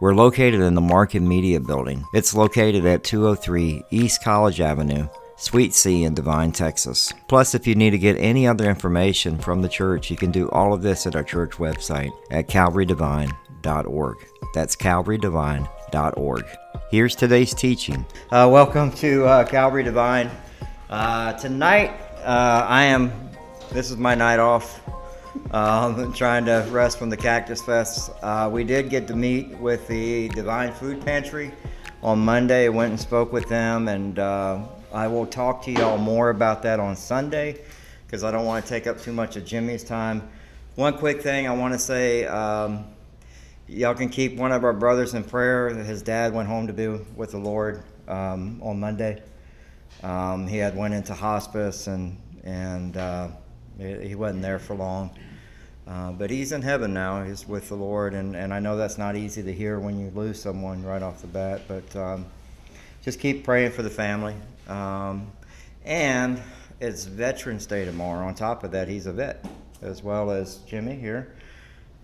[0.00, 2.06] We're located in the Market Media Building.
[2.14, 7.12] It's located at 203 East College Avenue, Suite C in Devine, Texas.
[7.28, 10.48] Plus, if you need to get any other information from the church, you can do
[10.52, 14.16] all of this at our church website at calvarydevine.org.
[14.54, 16.44] That's calvarydevine.org.
[16.90, 18.06] Here's today's teaching.
[18.30, 20.30] Uh, welcome to uh, Calvary Devine.
[20.88, 21.90] Uh, tonight,
[22.24, 23.12] uh, I am,
[23.70, 24.80] this is my night off.
[25.50, 28.10] Um, trying to rest from the Cactus Fest.
[28.22, 31.52] Uh, we did get to meet with the Devine Food Pantry
[32.02, 32.68] on Monday.
[32.68, 36.80] Went and spoke with them, and uh, I will talk to y'all more about that
[36.80, 37.60] on Sunday
[38.06, 40.28] because I don't want to take up too much of Jimmy's time.
[40.74, 42.86] One quick thing I want to say um,
[43.68, 45.68] y'all can keep one of our brothers in prayer.
[45.68, 49.22] His dad went home to be with the Lord um, on Monday.
[50.02, 53.28] Um, he had went into hospice and and uh,
[53.80, 55.10] he wasn't there for long.
[55.86, 57.24] Uh, but he's in heaven now.
[57.24, 60.12] He's with the Lord, and, and I know that's not easy to hear when you
[60.14, 61.62] lose someone right off the bat.
[61.66, 62.26] But um,
[63.02, 64.34] just keep praying for the family.
[64.68, 65.32] Um,
[65.84, 66.40] and
[66.78, 68.26] it's Veterans Day tomorrow.
[68.26, 69.44] On top of that, he's a vet,
[69.82, 71.34] as well as Jimmy here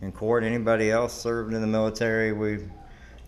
[0.01, 0.43] in court.
[0.43, 2.59] Anybody else served in the military, we,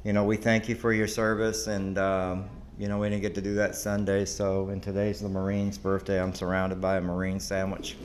[0.05, 1.67] you know, we thank you for your service.
[1.69, 4.25] And um, you know, we didn't get to do that Sunday.
[4.25, 6.23] So, and today's the Marine's birthday.
[6.23, 7.97] I'm surrounded by a Marine sandwich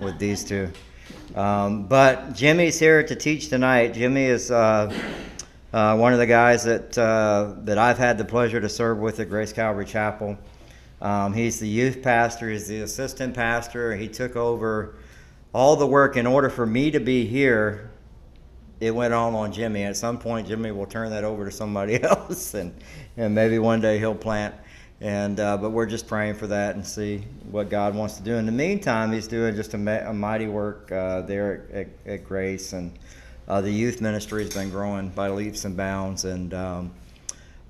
[0.00, 0.70] with these two.
[1.34, 3.92] Um, but Jimmy's here to teach tonight.
[3.92, 4.90] Jimmy is uh,
[5.74, 9.20] uh, one of the guys that uh, that I've had the pleasure to serve with
[9.20, 10.38] at Grace Calvary Chapel.
[11.02, 12.48] Um, he's the youth pastor.
[12.48, 13.94] He's the assistant pastor.
[13.94, 14.94] He took over
[15.52, 17.90] all the work in order for me to be here.
[18.80, 19.82] It went all on Jimmy.
[19.84, 22.74] At some point, Jimmy will turn that over to somebody else, and
[23.16, 24.54] and maybe one day he'll plant
[25.00, 27.18] and uh, but we're just praying for that and see
[27.50, 28.36] what God wants to do.
[28.36, 32.24] In the meantime, He's doing just a, ma- a mighty work uh, there at, at,
[32.24, 32.90] Grace, and
[33.46, 36.24] uh, the youth ministry has been growing by leaps and bounds.
[36.24, 36.94] And um,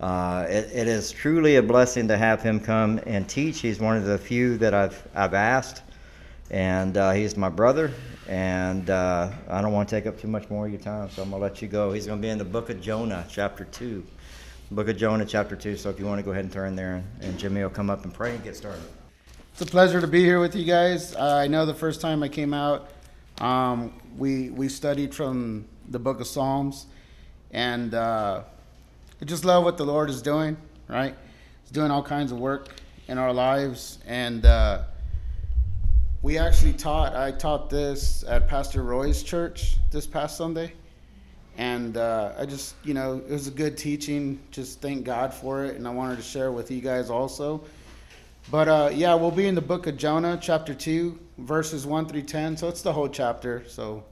[0.01, 3.61] uh, it, it is truly a blessing to have him come and teach.
[3.61, 5.83] He's one of the few that I've I've asked,
[6.51, 7.91] and uh, he's my brother.
[8.29, 11.23] And uh, I don't want to take up too much more of your time, so
[11.23, 11.93] I'm gonna let you go.
[11.93, 14.05] He's gonna be in the book of Jonah, chapter two.
[14.71, 15.77] Book of Jonah, chapter 2.
[15.77, 18.05] So if you want to go ahead and turn there, and, Jimmy will come up
[18.05, 18.83] and pray and get started.
[19.53, 21.15] It's a pleasure to be here with you guys.
[21.15, 22.89] Uh, I know the first time I came out,
[23.41, 26.87] um, we we studied from the book of Psalms,
[27.51, 28.43] and uh,
[29.21, 30.57] I just love what the Lord is doing.
[30.89, 31.15] Right,
[31.63, 32.75] He's doing all kinds of work
[33.07, 34.83] in our lives, and uh,
[36.23, 37.15] we actually taught.
[37.15, 40.73] I taught this at Pastor Roy's church this past Sunday
[41.57, 44.41] and uh, I just, you know, it was a good teaching.
[44.51, 47.63] Just thank God for it, and I wanted to share with you guys also.
[48.51, 52.23] But uh, yeah, we'll be in the book of Jonah, chapter 2, verses 1 through
[52.23, 52.57] 10.
[52.57, 53.65] So it's the whole chapter.
[53.67, 54.05] So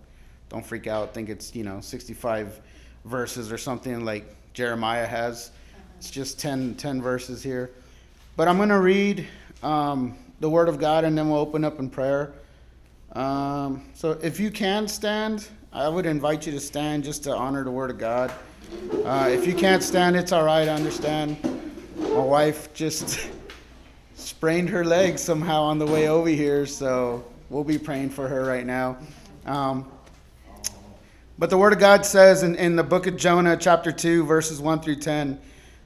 [0.48, 1.12] don't freak out.
[1.12, 2.60] Think it's, you know, 65
[3.04, 4.24] verses or something like
[4.54, 5.50] Jeremiah has.
[5.98, 7.70] It's just 10, 10 verses here.
[8.36, 9.26] But I'm going to read
[9.62, 12.32] um, the Word of God and then we'll open up in prayer.
[13.12, 17.64] Um, so if you can stand, I would invite you to stand just to honor
[17.64, 18.30] the Word of God.
[19.06, 20.68] Uh, if you can't stand, it's all right.
[20.68, 21.38] I understand.
[21.96, 23.18] My wife just
[24.14, 28.44] sprained her leg somehow on the way over here, so we'll be praying for her
[28.44, 28.98] right now.
[29.46, 29.90] Um,
[31.38, 34.60] but the Word of God says in, in the book of Jonah, chapter 2, verses
[34.60, 35.40] 1 through 10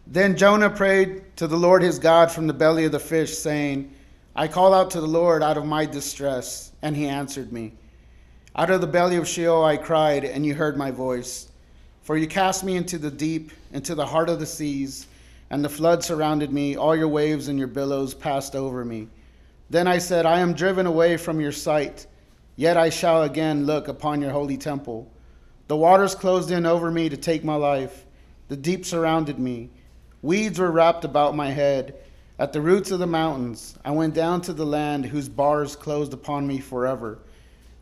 [0.08, 3.94] Then Jonah prayed to the Lord his God from the belly of the fish, saying,
[4.34, 7.74] I call out to the Lord out of my distress, and he answered me.
[8.58, 11.50] Out of the belly of Sheol I cried, and you heard my voice.
[12.00, 15.08] For you cast me into the deep, into the heart of the seas,
[15.50, 16.74] and the flood surrounded me.
[16.74, 19.08] All your waves and your billows passed over me.
[19.68, 22.06] Then I said, I am driven away from your sight,
[22.56, 25.12] yet I shall again look upon your holy temple.
[25.68, 28.06] The waters closed in over me to take my life.
[28.48, 29.68] The deep surrounded me.
[30.22, 31.94] Weeds were wrapped about my head.
[32.38, 36.14] At the roots of the mountains, I went down to the land whose bars closed
[36.14, 37.18] upon me forever.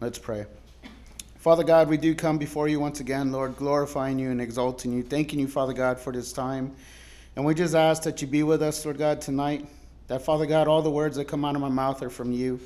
[0.00, 0.46] Let's pray.
[1.38, 5.02] Father God, we do come before you once again, Lord, glorifying you and exalting you,
[5.02, 6.76] thanking you, Father God, for this time.
[7.34, 9.66] And we just ask that you be with us, Lord God, tonight.
[10.06, 12.60] That, Father God, all the words that come out of my mouth are from you.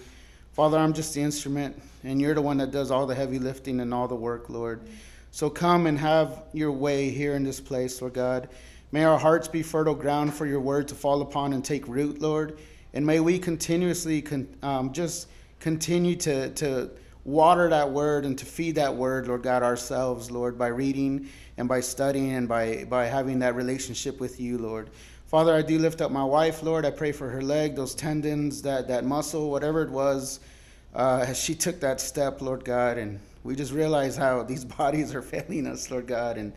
[0.52, 3.80] Father, I'm just the instrument, and you're the one that does all the heavy lifting
[3.80, 4.82] and all the work, Lord.
[5.30, 8.50] So come and have your way here in this place, Lord God.
[8.90, 12.20] May our hearts be fertile ground for your word to fall upon and take root,
[12.20, 12.58] Lord.
[12.92, 15.28] And may we continuously con- um, just
[15.60, 16.90] continue to, to
[17.24, 21.68] water that word and to feed that word, Lord God, ourselves, Lord, by reading and
[21.68, 24.90] by studying and by, by having that relationship with you, Lord.
[25.26, 26.84] Father, I do lift up my wife, Lord.
[26.84, 30.40] I pray for her leg, those tendons, that, that muscle, whatever it was,
[30.94, 32.98] uh, as she took that step, Lord God.
[32.98, 36.36] And we just realize how these bodies are failing us, Lord God.
[36.36, 36.52] And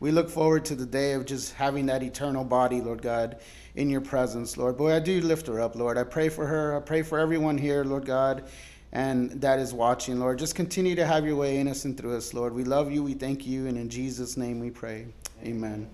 [0.00, 3.36] we look forward to the day of just having that eternal body, Lord God,
[3.74, 4.76] in your presence, Lord.
[4.76, 5.98] Boy, I do lift her up, Lord.
[5.98, 6.76] I pray for her.
[6.76, 8.44] I pray for everyone here, Lord God,
[8.92, 10.38] and that is watching, Lord.
[10.38, 12.52] Just continue to have your way in us and through us, Lord.
[12.52, 13.02] We love you.
[13.02, 13.66] We thank you.
[13.66, 15.06] And in Jesus' name we pray.
[15.44, 15.88] Amen.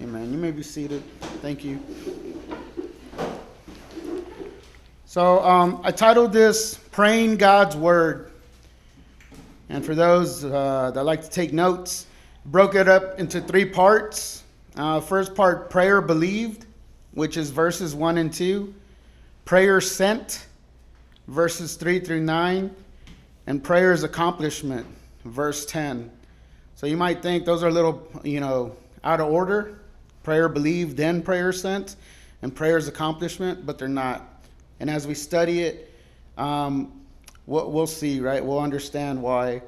[0.00, 0.30] Amen.
[0.30, 1.02] You may be seated.
[1.40, 1.82] Thank you.
[5.06, 8.30] So um, I titled this Praying God's Word.
[9.68, 12.06] And for those uh, that like to take notes,
[12.46, 14.44] broke it up into three parts.
[14.76, 16.66] Uh, first part, prayer believed,
[17.12, 18.72] which is verses 1 and 2.
[19.44, 20.45] Prayer sent,
[21.28, 22.74] verses 3 through 9.
[23.48, 24.86] And prayer's accomplishment,
[25.24, 26.10] verse 10.
[26.74, 29.78] So you might think those are a little, you know, out of order.
[30.24, 31.94] Prayer believed, then prayer sent,
[32.42, 34.42] and prayer's accomplishment, but they're not.
[34.80, 35.94] And as we study it,
[36.36, 37.00] um,
[37.46, 38.44] we'll, we'll, see, right?
[38.44, 39.62] We'll understand why.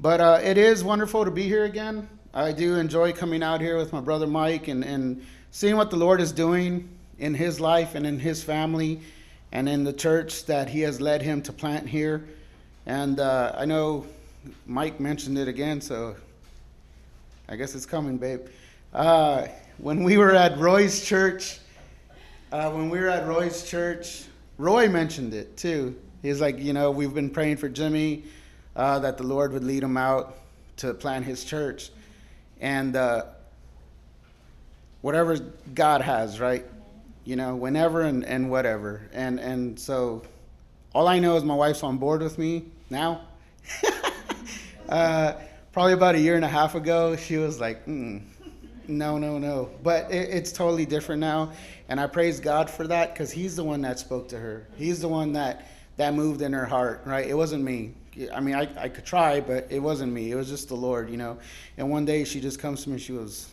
[0.00, 2.08] But uh, it is wonderful to be here again.
[2.32, 5.96] I do enjoy coming out here with my brother Mike and, and seeing what the
[5.96, 6.88] Lord is doing
[7.18, 9.02] in his life and in his family
[9.54, 12.24] and in the church that he has led him to plant here.
[12.86, 14.04] And uh, I know
[14.66, 16.16] Mike mentioned it again, so
[17.48, 18.40] I guess it's coming, babe.
[18.92, 19.46] Uh,
[19.78, 21.60] when we were at Roy's church,
[22.50, 24.24] uh, when we were at Roy's church,
[24.58, 25.96] Roy mentioned it too.
[26.20, 28.24] He's like, you know, we've been praying for Jimmy
[28.74, 30.36] uh, that the Lord would lead him out
[30.78, 31.90] to plant his church.
[32.60, 33.26] And uh,
[35.00, 35.38] whatever
[35.74, 36.64] God has, right?
[37.24, 39.08] You know, whenever and, and whatever.
[39.12, 40.22] And, and so
[40.94, 43.22] all I know is my wife's on board with me now.
[44.88, 45.34] uh,
[45.72, 48.22] probably about a year and a half ago, she was like, mm,
[48.86, 49.70] no, no, no.
[49.82, 51.52] But it, it's totally different now.
[51.88, 54.66] And I praise God for that because He's the one that spoke to her.
[54.76, 55.66] He's the one that,
[55.96, 57.26] that moved in her heart, right?
[57.26, 57.94] It wasn't me.
[58.32, 60.30] I mean, I, I could try, but it wasn't me.
[60.30, 61.38] It was just the Lord, you know.
[61.76, 63.48] And one day she just comes to me, she was,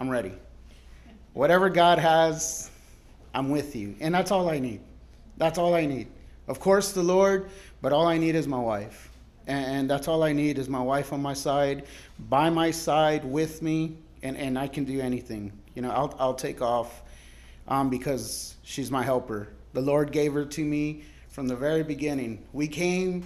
[0.00, 0.32] I'm ready.
[1.38, 2.68] Whatever God has,
[3.32, 3.94] I'm with you.
[4.00, 4.80] And that's all I need.
[5.36, 6.08] That's all I need.
[6.48, 7.48] Of course, the Lord,
[7.80, 9.08] but all I need is my wife.
[9.46, 11.84] And, that's all I need is my wife on my side,
[12.28, 15.52] by my side, with me, and, and I can do anything.
[15.76, 17.04] You know, I'll, I'll take off
[17.68, 19.46] um, because she's my helper.
[19.74, 22.44] The Lord gave her to me from the very beginning.
[22.52, 23.22] We came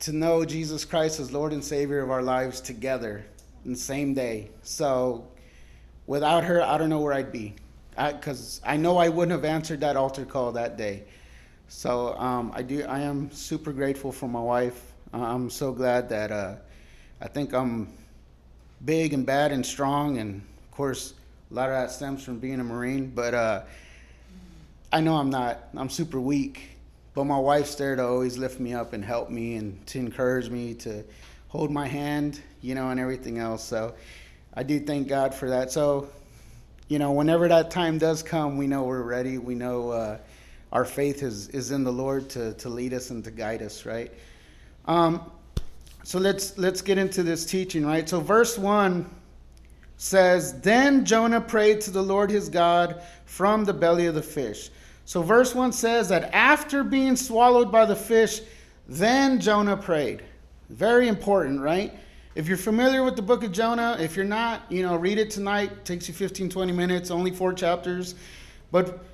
[0.00, 3.24] to know Jesus Christ as Lord and Savior of our lives together
[3.64, 4.50] in the same day.
[4.64, 5.28] So
[6.10, 7.54] without her, I don't know where I'd be.
[7.96, 11.04] Because I, I, know I wouldn't have answered that altar call that day.
[11.68, 12.82] So um, I do.
[12.82, 14.92] I am super grateful for my wife.
[15.12, 16.56] I'm so glad that uh,
[17.20, 17.92] I think I'm
[18.84, 21.14] big and bad and strong, and of course,
[21.48, 23.12] a lot of that stems from being a Marine.
[23.14, 23.62] But uh,
[24.92, 25.68] I know I'm not.
[25.76, 26.76] I'm super weak,
[27.14, 30.50] but my wife's there to always lift me up and help me and to encourage
[30.50, 31.04] me to
[31.46, 33.62] hold my hand, you know, and everything else.
[33.62, 33.94] So
[34.54, 35.70] I do thank God for that.
[35.70, 36.08] So,
[36.88, 39.38] you know, whenever that time does come, we know we're ready.
[39.38, 40.18] We know uh,
[40.72, 43.86] our faith is, is in the Lord to, to lead us and to guide us,
[43.86, 44.12] right?
[44.86, 45.30] Um,
[46.02, 48.08] so let's let's get into this teaching, right?
[48.08, 49.08] So verse one
[49.98, 54.70] says, "Then Jonah prayed to the Lord his God from the belly of the fish."
[55.10, 58.42] So, verse 1 says that after being swallowed by the fish,
[58.86, 60.22] then Jonah prayed.
[60.68, 61.92] Very important, right?
[62.36, 65.30] If you're familiar with the book of Jonah, if you're not, you know, read it
[65.30, 65.72] tonight.
[65.72, 68.14] It takes you 15, 20 minutes, only four chapters.
[68.70, 69.04] But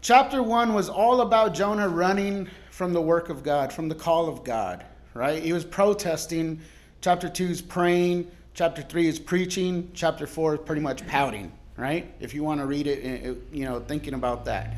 [0.00, 4.28] chapter 1 was all about Jonah running from the work of God, from the call
[4.28, 5.40] of God, right?
[5.40, 6.60] He was protesting.
[7.02, 8.28] Chapter 2 is praying.
[8.52, 9.88] Chapter 3 is preaching.
[9.94, 12.12] Chapter 4 is pretty much pouting, right?
[12.18, 14.74] If you want to read it, you know, thinking about that.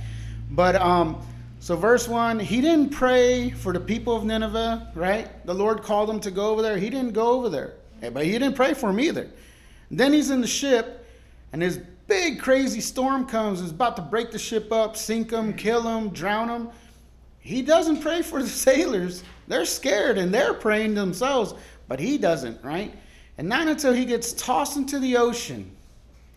[0.50, 1.23] But um,
[1.61, 5.45] so verse one, he didn't pray for the people of Nineveh, right?
[5.45, 6.79] The Lord called him to go over there.
[6.79, 9.29] He didn't go over there, eh, but he didn't pray for them either.
[9.91, 11.07] Then he's in the ship,
[11.53, 15.53] and this big crazy storm comes, is about to break the ship up, sink them,
[15.53, 16.71] kill them, drown them.
[17.41, 19.25] He doesn't pray for the sailors.
[19.49, 21.55] They're scared and they're praying themselves,
[21.88, 22.95] but he doesn't, right?
[23.37, 25.71] And not until he gets tossed into the ocean,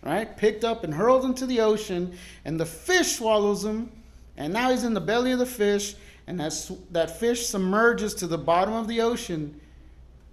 [0.04, 0.36] right?
[0.38, 3.92] Picked up and hurled into the ocean, and the fish swallows him,
[4.42, 5.94] and now he's in the belly of the fish,
[6.26, 9.62] and that, that fish submerges to the bottom of the ocean.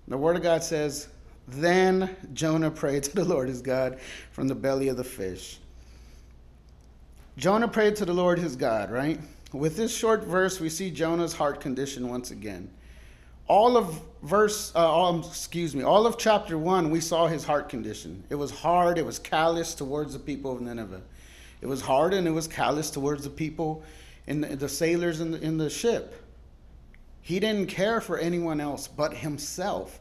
[0.08, 1.08] The Word of God says,
[1.46, 3.98] Then Jonah prayed to the Lord his God
[4.32, 5.58] from the belly of the fish.
[7.36, 9.20] Jonah prayed to the Lord his God, right?
[9.52, 12.70] With this short verse, we see Jonah's heart condition once again.
[13.46, 17.68] All of verse, uh, all, excuse me, all of chapter one, we saw his heart
[17.68, 18.24] condition.
[18.30, 21.02] It was hard, it was callous towards the people of Nineveh.
[21.60, 23.82] It was hard and it was callous towards the people
[24.28, 26.22] in the, the sailors in the, in the ship.
[27.22, 29.98] He didn't care for anyone else but himself.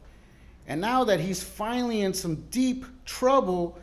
[0.67, 3.79] And now that he's finally in some deep trouble,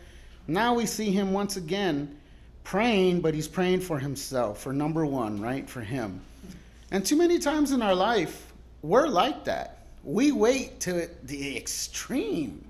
[0.47, 2.19] now we see him once again
[2.63, 5.69] praying, but he's praying for himself, for number one, right?
[5.69, 6.21] For him.
[6.91, 9.87] And too many times in our life, we're like that.
[10.05, 12.63] We wait to the extreme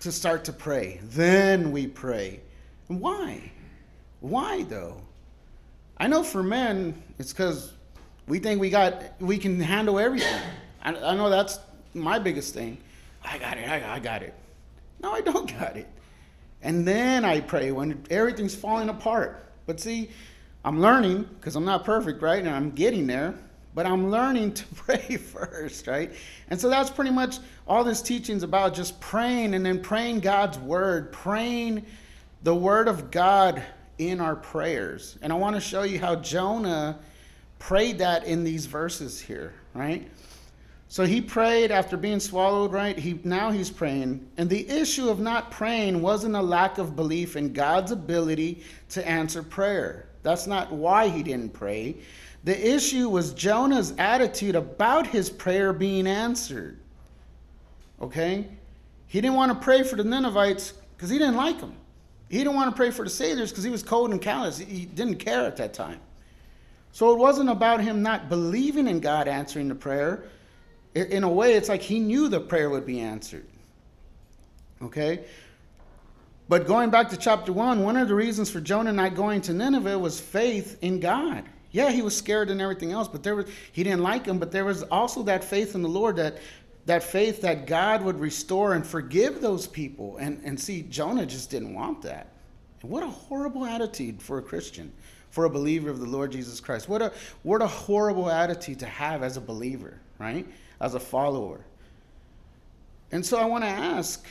[0.00, 1.00] to start to pray.
[1.02, 2.40] Then we pray.
[2.88, 3.52] Why?
[4.20, 5.01] Why though?
[5.98, 7.72] I know for men, it's because
[8.26, 10.40] we think we got we can handle everything.
[10.82, 11.58] I, I know that's
[11.94, 12.78] my biggest thing.
[13.24, 13.68] I got it.
[13.68, 14.34] I got, I got it.
[15.00, 15.88] No, I don't got it.
[16.62, 19.44] And then I pray when everything's falling apart.
[19.66, 20.10] But see,
[20.64, 22.38] I'm learning because I'm not perfect, right?
[22.38, 23.34] And I'm getting there,
[23.74, 26.12] but I'm learning to pray first, right?
[26.50, 30.58] And so that's pretty much all this teaching's about just praying and then praying God's
[30.58, 31.84] word, praying
[32.42, 33.62] the word of God
[33.98, 35.18] in our prayers.
[35.22, 36.98] And I want to show you how Jonah
[37.58, 40.08] prayed that in these verses here, right?
[40.88, 42.98] So he prayed after being swallowed, right?
[42.98, 44.28] He now he's praying.
[44.36, 49.08] And the issue of not praying wasn't a lack of belief in God's ability to
[49.08, 50.08] answer prayer.
[50.22, 51.96] That's not why he didn't pray.
[52.44, 56.78] The issue was Jonah's attitude about his prayer being answered.
[58.00, 58.48] Okay?
[59.06, 61.74] He didn't want to pray for the Ninevites because he didn't like them.
[62.32, 64.58] He didn't want to pray for the sailors because he was cold and callous.
[64.58, 66.00] He didn't care at that time.
[66.90, 70.24] So it wasn't about him not believing in God answering the prayer
[70.94, 73.46] in a way, it's like he knew the prayer would be answered.
[74.82, 75.24] Okay?
[76.48, 79.54] But going back to chapter 1, one of the reasons for Jonah not going to
[79.54, 81.44] Nineveh was faith in God.
[81.70, 84.52] Yeah, he was scared and everything else, but there was he didn't like him, but
[84.52, 86.36] there was also that faith in the Lord that
[86.86, 90.16] that faith that God would restore and forgive those people.
[90.18, 92.28] And and see, Jonah just didn't want that.
[92.82, 94.92] What a horrible attitude for a Christian,
[95.30, 96.88] for a believer of the Lord Jesus Christ.
[96.88, 97.12] What a
[97.42, 100.46] what a horrible attitude to have as a believer, right?
[100.82, 101.60] as a follower.
[103.12, 104.26] And so I want to ask,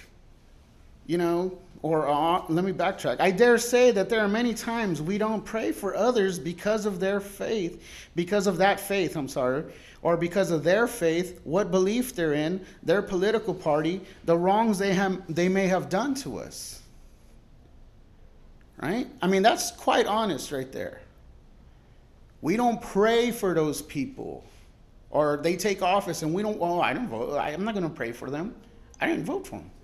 [1.07, 3.19] you know, or uh, let me backtrack.
[3.19, 6.99] I dare say that there are many times we don't pray for others because of
[6.99, 7.83] their faith,
[8.15, 9.63] because of that faith, I'm sorry,
[10.03, 14.93] or because of their faith, what belief they're in, their political party, the wrongs they,
[14.93, 16.81] have, they may have done to us.
[18.81, 19.07] Right?
[19.21, 21.01] I mean, that's quite honest right there.
[22.41, 24.43] We don't pray for those people
[25.11, 27.37] or they take office and we don't, well, I don't vote.
[27.37, 28.55] I'm not going to pray for them.
[28.99, 29.69] I didn't vote for them.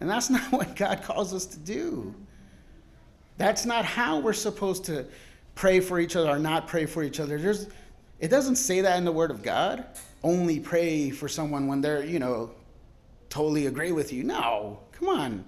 [0.00, 2.12] And that's not what God calls us to do.
[3.38, 5.06] That's not how we're supposed to
[5.54, 7.38] pray for each other or not pray for each other.
[7.38, 7.68] There's,
[8.20, 9.84] it doesn't say that in the Word of God.
[10.22, 12.52] Only pray for someone when they're, you know,
[13.28, 14.22] totally agree with you.
[14.22, 15.44] No, come on.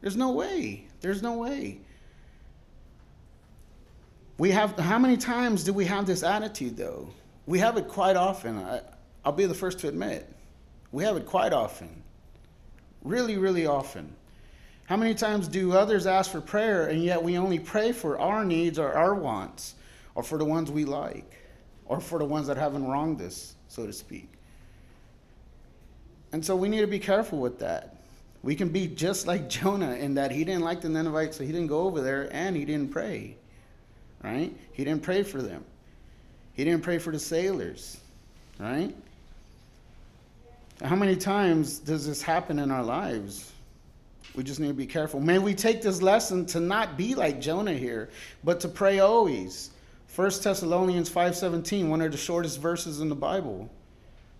[0.00, 0.86] There's no way.
[1.00, 1.80] There's no way.
[4.38, 7.10] We have, how many times do we have this attitude though?
[7.46, 8.58] We have it quite often.
[8.58, 8.80] I,
[9.24, 10.32] I'll be the first to admit.
[10.92, 12.02] We have it quite often.
[13.02, 14.14] Really, really often.
[14.84, 18.44] How many times do others ask for prayer and yet we only pray for our
[18.44, 19.74] needs or our wants
[20.14, 21.36] or for the ones we like
[21.90, 24.28] or for the ones that haven't wronged us, so to speak?
[26.30, 27.96] And so we need to be careful with that.
[28.44, 31.50] We can be just like Jonah in that he didn't like the Ninevites, so he
[31.50, 33.36] didn't go over there and he didn't pray.
[34.22, 34.56] Right?
[34.72, 35.64] He didn't pray for them.
[36.52, 37.98] He didn't pray for the sailors,
[38.60, 38.94] right?
[40.84, 43.50] How many times does this happen in our lives?
[44.36, 45.18] We just need to be careful.
[45.18, 48.10] May we take this lesson to not be like Jonah here,
[48.44, 49.70] but to pray always.
[50.14, 53.70] 1 Thessalonians 5:17, one of the shortest verses in the Bible,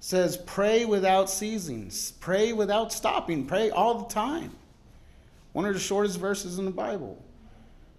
[0.01, 1.93] says, "Pray without ceasing.
[2.19, 3.47] Pray without stopping.
[3.47, 4.51] Pray all the time."
[5.53, 7.23] One of the shortest verses in the Bible.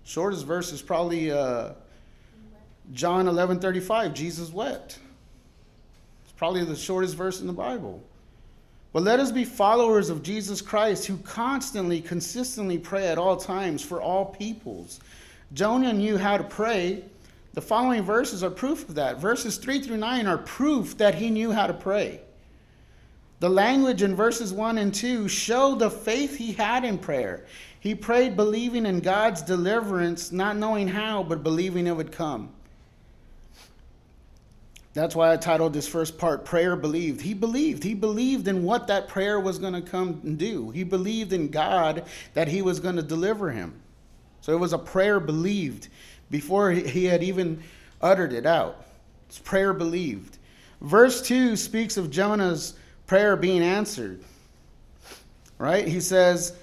[0.03, 1.71] Shortest verse is probably uh,
[2.93, 4.99] John 11:35, Jesus wept.
[6.23, 8.03] It's probably the shortest verse in the Bible.
[8.91, 13.81] But let us be followers of Jesus Christ who constantly, consistently pray at all times
[13.81, 14.99] for all peoples.
[15.53, 17.05] Jonah knew how to pray.
[17.53, 19.17] The following verses are proof of that.
[19.17, 22.21] Verses 3 through 9 are proof that he knew how to pray.
[23.41, 27.45] The language in verses 1 and 2 show the faith he had in prayer.
[27.79, 32.51] He prayed believing in God's deliverance, not knowing how, but believing it would come.
[34.93, 37.21] That's why I titled this first part Prayer Believed.
[37.21, 37.83] He believed.
[37.83, 40.69] He believed in what that prayer was going to come and do.
[40.69, 43.81] He believed in God that he was going to deliver him.
[44.41, 45.87] So it was a prayer believed
[46.29, 47.63] before he had even
[48.01, 48.85] uttered it out.
[49.27, 50.37] It's prayer believed.
[50.81, 52.73] Verse 2 speaks of Jonah's
[53.07, 54.23] prayer being answered.
[55.57, 55.87] Right?
[55.87, 56.53] He says,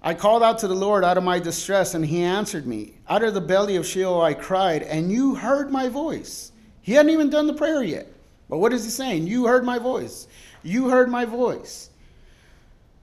[0.00, 2.94] I called out to the Lord out of my distress, and he answered me.
[3.08, 6.52] Out of the belly of Sheol I cried, and you heard my voice.
[6.80, 8.06] He hadn't even done the prayer yet.
[8.48, 9.26] But what is he saying?
[9.26, 10.28] You heard my voice.
[10.62, 11.90] You heard my voice.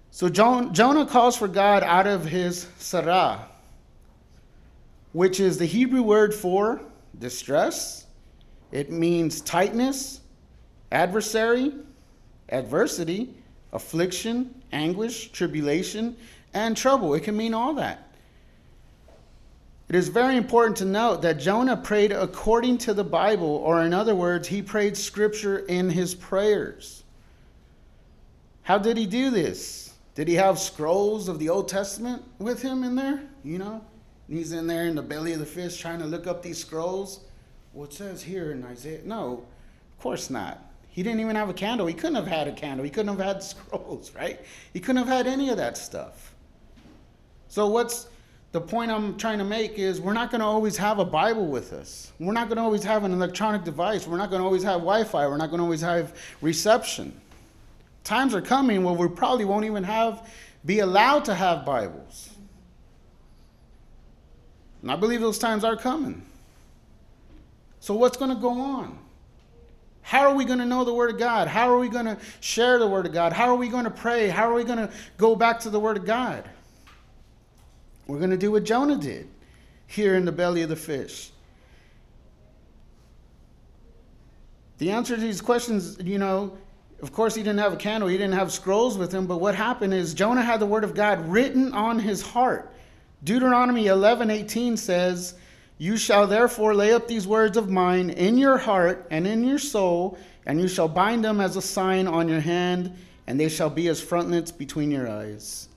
[0.09, 3.45] So Jonah calls for God out of his sarah,
[5.15, 6.81] which is the Hebrew word for
[7.19, 8.05] distress.
[8.73, 10.19] It means tightness,
[10.91, 11.71] adversary,
[12.49, 13.33] adversity,
[13.71, 16.17] affliction, anguish, tribulation,
[16.53, 17.13] and trouble.
[17.13, 18.13] It can mean all that.
[19.87, 23.93] It is very important to note that Jonah prayed according to the Bible, or in
[23.93, 27.05] other words, he prayed scripture in his prayers.
[28.63, 29.93] How did he do this?
[30.13, 33.21] Did he have scrolls of the Old Testament with him in there?
[33.45, 33.85] You know,
[34.29, 37.21] he's in there in the belly of the fish trying to look up these scrolls.
[37.73, 39.01] Well, says here in Isaiah.
[39.03, 39.45] No,
[39.97, 40.59] of course not.
[40.89, 41.87] He didn't even have a candle.
[41.87, 42.85] He couldn't have had a candle.
[42.85, 44.39] He couldn't have had scrolls, right?
[44.73, 46.33] He couldn't have had any of that stuff.
[47.49, 48.07] So, what's
[48.53, 51.47] the point I'm trying to make is we're not going to always have a Bible
[51.47, 52.13] with us.
[52.19, 54.07] We're not going to always have an electronic device.
[54.07, 55.27] We're not going to always have Wi Fi.
[55.27, 57.19] We're not going to always have reception.
[58.05, 60.29] Times are coming where we probably won't even have,
[60.65, 62.29] be allowed to have Bibles.
[64.85, 66.21] And I believe those times are coming.
[67.79, 68.99] So, what's going to go on?
[70.03, 71.47] How are we going to know the Word of God?
[71.47, 73.33] How are we going to share the Word of God?
[73.33, 74.29] How are we going to pray?
[74.29, 76.47] How are we going to go back to the Word of God?
[78.05, 79.27] We're going to do what Jonah did
[79.87, 81.31] here in the belly of the fish.
[84.77, 86.55] The answer to these questions, you know,
[87.01, 89.55] of course, he didn't have a candle, he didn't have scrolls with him, but what
[89.55, 92.71] happened is Jonah had the word of God written on his heart.
[93.23, 95.35] Deuteronomy 11 18 says,
[95.77, 99.59] You shall therefore lay up these words of mine in your heart and in your
[99.59, 102.95] soul, and you shall bind them as a sign on your hand,
[103.27, 105.69] and they shall be as frontlets between your eyes.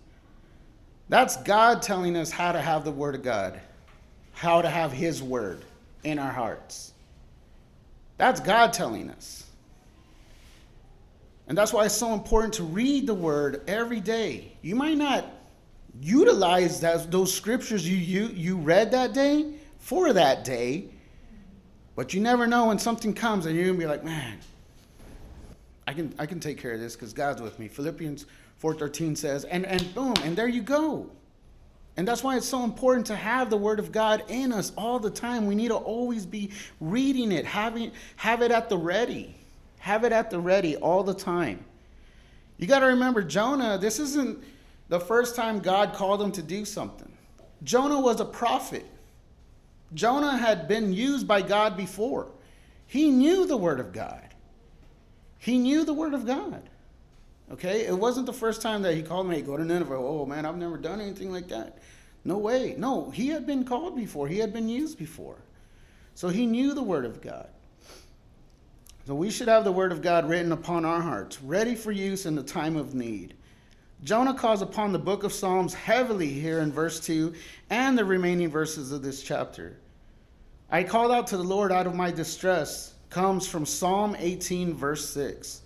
[1.09, 3.59] That's God telling us how to have the Word of God,
[4.33, 5.65] how to have His Word
[6.05, 6.93] in our hearts.
[8.19, 9.45] That's God telling us.
[11.47, 14.53] And that's why it's so important to read the Word every day.
[14.61, 15.25] You might not
[16.01, 20.87] utilize that, those scriptures you, you, you read that day for that day,
[21.97, 24.39] but you never know when something comes and you're going to be like, man,
[25.87, 27.69] I can, I can take care of this because God's with me.
[27.69, 28.27] Philippians
[28.63, 31.11] 4.13 says, and, and boom, and there you go.
[31.97, 35.01] And that's why it's so important to have the Word of God in us all
[35.01, 35.47] the time.
[35.47, 39.35] We need to always be reading it, having have it at the ready.
[39.81, 41.65] Have it at the ready all the time.
[42.57, 44.41] You got to remember, Jonah, this isn't
[44.89, 47.13] the first time God called him to do something.
[47.63, 48.87] Jonah was a prophet.
[49.95, 52.31] Jonah had been used by God before.
[52.87, 54.35] He knew the Word of God.
[55.39, 56.69] He knew the Word of God.
[57.53, 57.87] Okay?
[57.87, 59.95] It wasn't the first time that he called me, hey, go to Nineveh.
[59.95, 61.79] Oh, man, I've never done anything like that.
[62.25, 62.75] No way.
[62.77, 65.37] No, he had been called before, he had been used before.
[66.15, 67.49] So he knew the Word of God.
[69.07, 72.27] So we should have the Word of God written upon our hearts, ready for use
[72.27, 73.35] in the time of need.
[74.05, 77.35] Jonah calls upon the book of Psalms heavily here in verse 2
[77.71, 79.77] and the remaining verses of this chapter.
[80.71, 85.09] I called out to the Lord out of my distress comes from Psalm 18, verse
[85.11, 85.63] 6.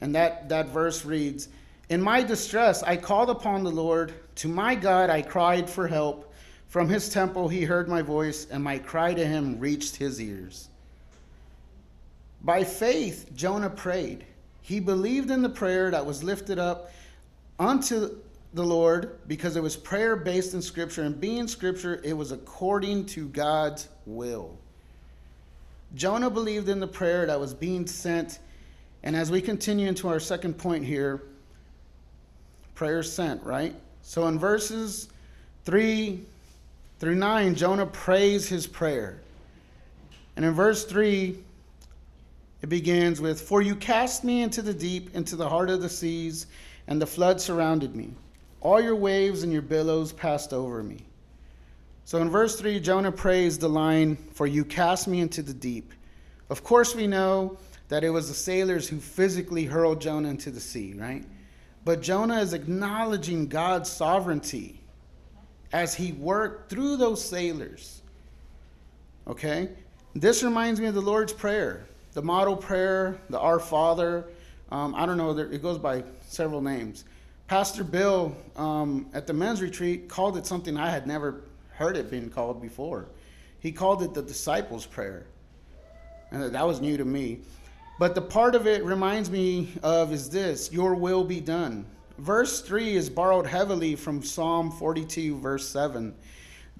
[0.00, 1.48] And that, that verse reads
[1.88, 4.14] In my distress, I called upon the Lord.
[4.36, 6.32] To my God, I cried for help.
[6.68, 10.68] From his temple, he heard my voice, and my cry to him reached his ears.
[12.40, 14.24] By faith, Jonah prayed.
[14.62, 16.90] He believed in the prayer that was lifted up
[17.62, 18.16] unto
[18.54, 23.06] the Lord because it was prayer based in Scripture, and being Scripture, it was according
[23.06, 24.58] to God's will.
[25.94, 28.38] Jonah believed in the prayer that was being sent
[29.02, 31.22] and as we continue into our second point here,
[32.74, 33.74] prayer sent, right?
[34.02, 35.08] So in verses
[35.64, 36.20] 3
[37.00, 39.20] through 9, Jonah prays his prayer.
[40.36, 41.36] And in verse 3,
[42.62, 45.88] It begins with, For you cast me into the deep, into the heart of the
[45.88, 46.46] seas,
[46.86, 48.10] and the flood surrounded me.
[48.60, 50.98] All your waves and your billows passed over me.
[52.04, 55.92] So in verse 3, Jonah prays the line, For you cast me into the deep.
[56.50, 60.60] Of course, we know that it was the sailors who physically hurled Jonah into the
[60.60, 61.24] sea, right?
[61.84, 64.80] But Jonah is acknowledging God's sovereignty
[65.72, 68.02] as he worked through those sailors.
[69.26, 69.70] Okay?
[70.14, 74.26] This reminds me of the Lord's Prayer, the model prayer, the Our Father.
[74.70, 77.04] Um, I don't know, it goes by several names.
[77.46, 81.42] Pastor Bill um, at the men's retreat called it something I had never
[81.74, 83.08] heard it being called before.
[83.60, 85.26] He called it the disciples' prayer.
[86.30, 87.40] And that was new to me.
[87.98, 91.86] But the part of it reminds me of is this Your will be done.
[92.18, 96.14] Verse 3 is borrowed heavily from Psalm 42, verse 7.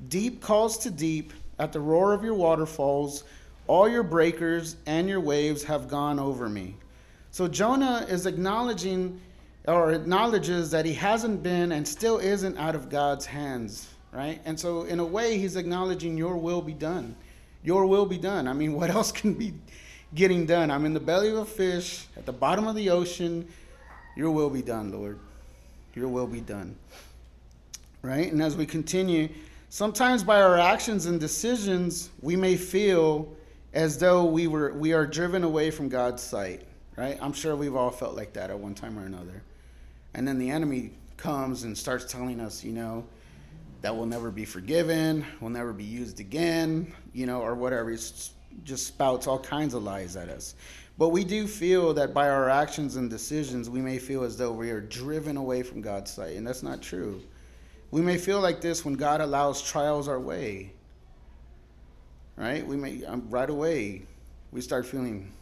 [0.09, 3.25] Deep calls to deep at the roar of your waterfalls,
[3.67, 6.77] all your breakers and your waves have gone over me.
[7.31, 9.21] So Jonah is acknowledging
[9.67, 14.41] or acknowledges that he hasn't been and still isn't out of God's hands, right?
[14.45, 17.15] And so, in a way, he's acknowledging your will be done.
[17.63, 18.49] Your will be done.
[18.49, 19.55] I mean, what else can be
[20.15, 20.71] getting done?
[20.71, 23.47] I'm in the belly of a fish at the bottom of the ocean.
[24.17, 25.19] Your will be done, Lord.
[25.95, 26.77] Your will be done.
[28.03, 28.33] Right?
[28.33, 29.29] And as we continue,
[29.69, 33.33] sometimes by our actions and decisions, we may feel
[33.75, 36.63] as though we were we are driven away from God's sight.
[36.97, 37.17] Right?
[37.23, 39.43] I'm sure we've all felt like that at one time or another.
[40.15, 43.05] And then the enemy comes and starts telling us, you know,
[43.81, 47.91] that we'll never be forgiven, we'll never be used again, you know, or whatever.
[47.91, 47.99] He
[48.65, 50.55] just spouts all kinds of lies at us.
[50.99, 54.53] But we do feel that by our actions and decisions, we may feel as though
[54.53, 57.21] we are driven away from God's sight, and that's not true.
[57.91, 60.73] We may feel like this when God allows trials our way.
[62.37, 62.67] Right?
[62.67, 64.03] We may, um, right away,
[64.53, 65.33] we start feeling,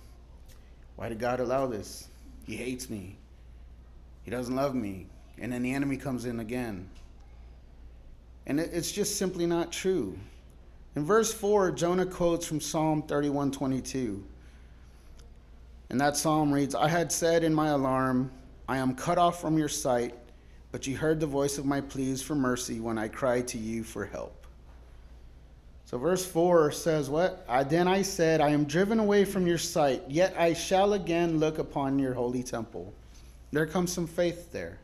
[0.96, 2.08] why did God allow this?
[2.44, 3.16] He hates me.
[4.22, 5.06] He doesn't love me.
[5.38, 6.88] And then the enemy comes in again.
[8.46, 10.18] And it's just simply not true.
[10.96, 14.24] In verse 4, Jonah quotes from Psalm 31 22.
[15.90, 18.30] And that psalm reads I had said in my alarm,
[18.68, 20.14] I am cut off from your sight,
[20.72, 23.82] but you heard the voice of my pleas for mercy when I cried to you
[23.82, 24.46] for help.
[25.86, 27.44] So, verse 4 says, What?
[27.48, 31.38] I, then I said, I am driven away from your sight, yet I shall again
[31.40, 32.94] look upon your holy temple.
[33.52, 34.78] There comes some faith there,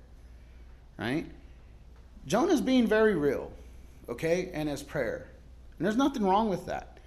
[0.98, 1.26] right?
[2.26, 3.52] Jonah's being very real,
[4.08, 5.28] okay, and his prayer.
[5.78, 6.98] And there's nothing wrong with that.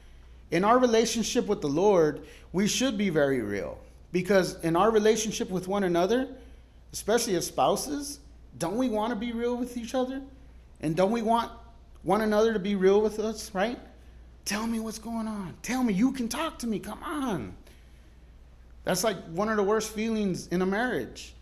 [0.51, 3.77] In our relationship with the Lord, we should be very real.
[4.11, 6.27] Because in our relationship with one another,
[6.93, 8.19] especially as spouses,
[8.57, 10.21] don't we want to be real with each other?
[10.81, 11.51] And don't we want
[12.03, 13.77] one another to be real with us, right?
[14.45, 15.53] Tell me what's going on.
[15.61, 16.79] Tell me, you can talk to me.
[16.79, 17.53] Come on.
[18.85, 21.35] That's like one of the worst feelings in a marriage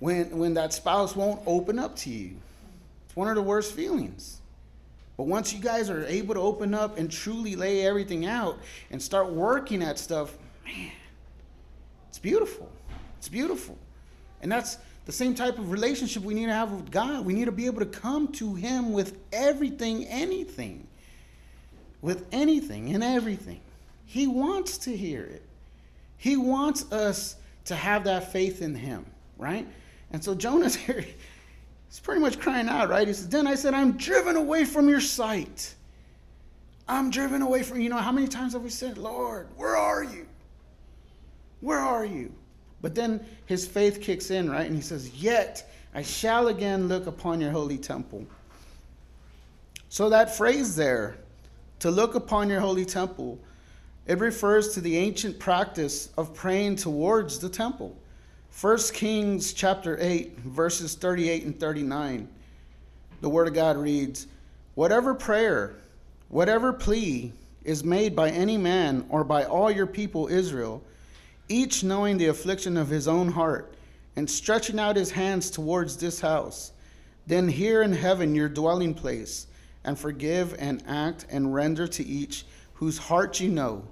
[0.00, 2.36] when, when that spouse won't open up to you.
[3.06, 4.40] It's one of the worst feelings.
[5.16, 8.58] But once you guys are able to open up and truly lay everything out
[8.90, 10.90] and start working at stuff, man,
[12.08, 12.70] it's beautiful.
[13.18, 13.76] It's beautiful.
[14.40, 17.26] And that's the same type of relationship we need to have with God.
[17.26, 20.86] We need to be able to come to Him with everything, anything.
[22.00, 23.60] With anything and everything.
[24.06, 25.42] He wants to hear it.
[26.16, 27.36] He wants us
[27.66, 29.04] to have that faith in Him,
[29.36, 29.66] right?
[30.12, 31.04] And so Jonah's here,
[31.88, 33.06] he's pretty much crying out, right?
[33.06, 35.74] He says, Then I said, I'm driven away from your sight.
[36.88, 40.02] I'm driven away from, you know, how many times have we said, Lord, where are
[40.02, 40.26] you?
[41.60, 42.32] Where are you?
[42.82, 44.66] But then his faith kicks in, right?
[44.66, 48.26] And he says, Yet I shall again look upon your holy temple.
[49.88, 51.16] So that phrase there,
[51.80, 53.38] to look upon your holy temple,
[54.06, 57.96] it refers to the ancient practice of praying towards the temple.
[58.58, 62.28] 1 Kings chapter 8, verses 38 and 39.
[63.22, 64.26] The Word of God reads
[64.74, 65.76] Whatever prayer,
[66.28, 67.32] whatever plea
[67.64, 70.82] is made by any man or by all your people Israel,
[71.48, 73.72] each knowing the affliction of his own heart,
[74.16, 76.72] and stretching out his hands towards this house,
[77.26, 79.46] then hear in heaven your dwelling place,
[79.84, 83.84] and forgive and act and render to each whose heart you know,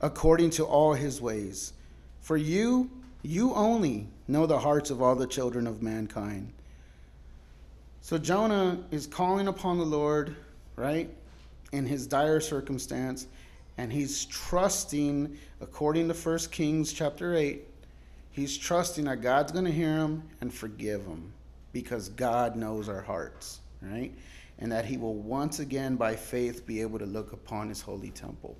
[0.00, 1.74] according to all his ways.
[2.20, 2.88] For you,
[3.22, 6.52] you only know the hearts of all the children of mankind.
[8.00, 10.34] So Jonah is calling upon the Lord,
[10.74, 11.08] right,
[11.70, 13.28] in his dire circumstance,
[13.78, 17.62] and he's trusting, according to 1 Kings chapter 8,
[18.32, 21.32] he's trusting that God's going to hear him and forgive him
[21.72, 24.12] because God knows our hearts, right?
[24.58, 28.10] And that he will once again, by faith, be able to look upon his holy
[28.10, 28.56] temple.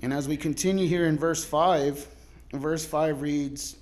[0.00, 2.06] And as we continue here in verse 5,
[2.52, 3.76] verse 5 reads,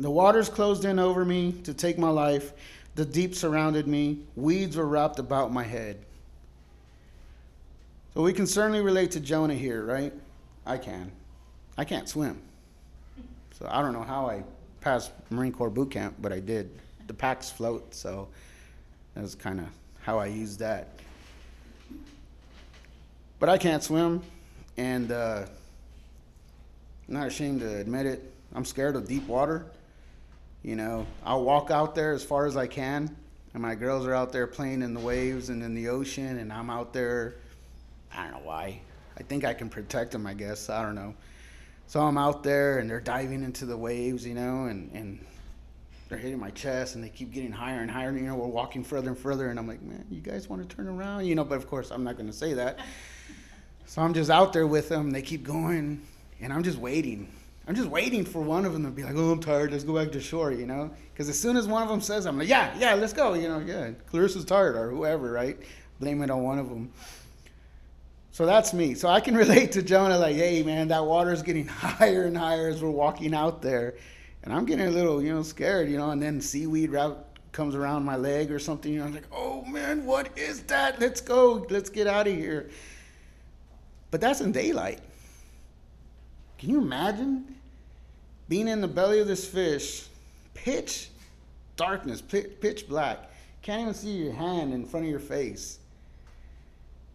[0.00, 2.52] The waters closed in over me to take my life,
[2.94, 5.98] the deep surrounded me, weeds were wrapped about my head.
[8.14, 10.12] So we can certainly relate to Jonah here, right?
[10.64, 11.12] I can.
[11.76, 12.40] I can't swim.
[13.58, 14.42] So I don't know how I
[14.80, 16.70] passed Marine Corps boot camp, but I did.
[17.06, 18.28] The packs float, so
[19.14, 19.66] that's kind of
[20.00, 20.98] how I used that.
[23.38, 24.22] But I can't swim,
[24.78, 25.46] and uh,
[27.08, 28.32] I'm not ashamed to admit it.
[28.54, 29.66] I'm scared of deep water.
[30.62, 33.14] You know, I'll walk out there as far as I can,
[33.54, 36.52] and my girls are out there playing in the waves and in the ocean, and
[36.52, 37.36] I'm out there.
[38.12, 38.80] I don't know why.
[39.16, 40.68] I think I can protect them, I guess.
[40.68, 41.14] I don't know.
[41.86, 45.24] So I'm out there, and they're diving into the waves, you know, and, and
[46.08, 48.08] they're hitting my chest, and they keep getting higher and higher.
[48.08, 50.68] And, You know, we're walking further and further, and I'm like, man, you guys want
[50.68, 51.26] to turn around?
[51.26, 52.80] You know, but of course, I'm not going to say that.
[53.86, 55.12] So I'm just out there with them.
[55.12, 56.02] They keep going,
[56.40, 57.28] and I'm just waiting.
[57.68, 59.72] I'm just waiting for one of them to be like, "Oh, I'm tired.
[59.72, 60.90] Let's go back to shore," you know?
[61.12, 63.48] Because as soon as one of them says, "I'm like, yeah, yeah, let's go," you
[63.48, 65.58] know, yeah, Clarissa's tired or whoever, right?
[65.98, 66.92] Blame it on one of them.
[68.30, 68.94] So that's me.
[68.94, 72.68] So I can relate to Jonah, like, "Hey, man, that water's getting higher and higher
[72.68, 73.94] as we're walking out there,
[74.44, 76.94] and I'm getting a little, you know, scared, you know." And then seaweed
[77.50, 79.06] comes around my leg or something, you know.
[79.06, 81.00] I'm like, "Oh man, what is that?
[81.00, 81.66] Let's go.
[81.68, 82.70] Let's get out of here."
[84.12, 85.00] But that's in daylight.
[86.58, 87.54] Can you imagine
[88.48, 90.06] being in the belly of this fish,
[90.54, 91.08] pitch
[91.76, 93.30] darkness, pitch black?
[93.62, 95.78] Can't even see your hand in front of your face.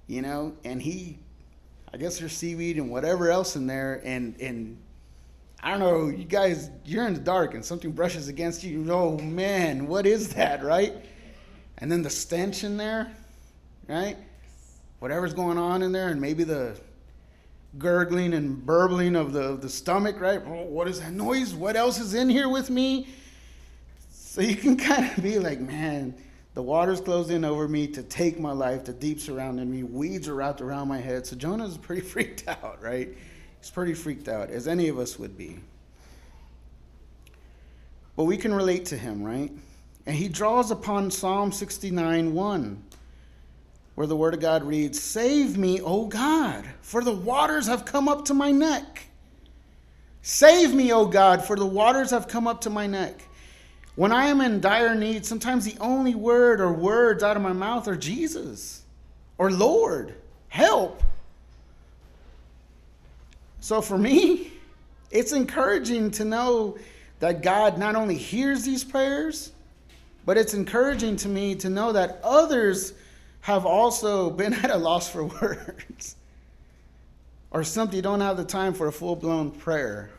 [0.08, 1.18] You know, and he,
[1.94, 4.78] I guess there's seaweed and whatever else in there, and and
[5.64, 8.92] I don't know, you guys, you're in the dark and something brushes against you.
[8.92, 10.94] Oh man, what is that, right?
[11.78, 13.12] And then the stench in there,
[13.88, 14.18] right?
[15.02, 16.80] whatever's going on in there, and maybe the
[17.78, 20.42] gurgling and burbling of the, the stomach, right?
[20.46, 21.54] Oh, what is that noise?
[21.54, 23.08] What else is in here with me?
[24.12, 26.14] So you can kind of be like, man,
[26.54, 30.28] the water's closed in over me to take my life, the deep surrounding me, weeds
[30.28, 31.26] are wrapped around my head.
[31.26, 33.10] So Jonah's pretty freaked out, right?
[33.60, 35.60] He's pretty freaked out, as any of us would be.
[38.16, 39.52] But we can relate to him, right?
[40.06, 42.84] And he draws upon Psalm 69 1
[44.02, 48.10] where the Word of God reads, Save me, O God, for the waters have come
[48.10, 49.06] up to my neck.
[50.24, 53.22] Save me, O God, for the waters have come up to my neck.
[53.94, 57.54] When I am in dire need, sometimes the only word or words out of my
[57.54, 58.82] mouth are Jesus
[59.38, 60.16] or Lord,
[60.48, 61.04] help.
[63.60, 64.52] So for me,
[65.12, 66.80] it's encouraging to know
[67.20, 69.52] that God not only hears these prayers,
[70.26, 72.94] but it's encouraging to me to know that others
[73.42, 76.16] have also been at a loss for words
[77.52, 80.10] or simply don't have the time for a full blown prayer.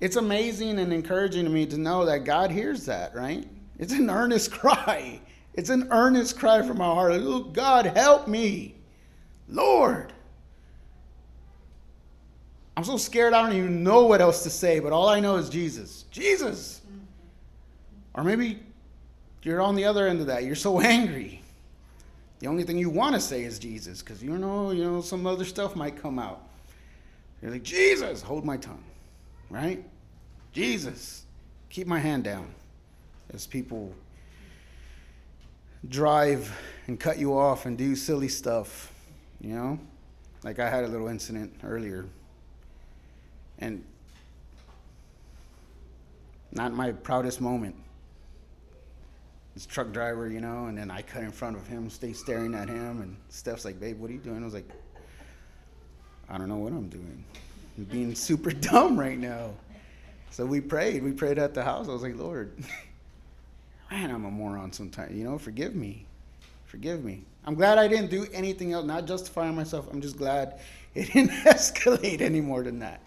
[0.00, 3.46] It's amazing and encouraging to me to know that God hears that, right?
[3.78, 5.20] It's an earnest cry.
[5.54, 7.12] It's an earnest cry from my heart.
[7.14, 8.74] Oh, God, help me.
[9.48, 10.12] Lord.
[12.76, 15.36] I'm so scared I don't even know what else to say, but all I know
[15.36, 16.06] is Jesus.
[16.10, 16.80] Jesus.
[18.14, 18.58] Or maybe
[19.42, 20.42] you're on the other end of that.
[20.42, 21.43] You're so angry.
[22.44, 25.26] The only thing you want to say is Jesus, because you know, you know, some
[25.26, 26.42] other stuff might come out.
[27.40, 28.84] You're like, Jesus, hold my tongue,
[29.48, 29.82] right?
[30.52, 31.24] Jesus,
[31.70, 32.54] keep my hand down.
[33.32, 33.94] As people
[35.88, 36.54] drive
[36.86, 38.92] and cut you off and do silly stuff,
[39.40, 39.78] you know?
[40.42, 42.04] Like I had a little incident earlier.
[43.58, 43.82] And
[46.52, 47.74] not my proudest moment
[49.54, 52.54] this truck driver, you know, and then I cut in front of him, stay staring
[52.54, 54.68] at him, and Steph's like, "Babe, what are you doing?" I was like,
[56.28, 57.24] "I don't know what I'm doing.
[57.78, 59.50] I'm being super dumb right now."
[60.30, 61.04] So we prayed.
[61.04, 61.88] We prayed at the house.
[61.88, 62.52] I was like, "Lord,
[63.90, 65.16] man, I'm a moron sometimes.
[65.16, 66.04] You know, forgive me,
[66.64, 68.86] forgive me." I'm glad I didn't do anything else.
[68.86, 69.86] Not justifying myself.
[69.92, 70.58] I'm just glad
[70.94, 73.00] it didn't escalate any more than that.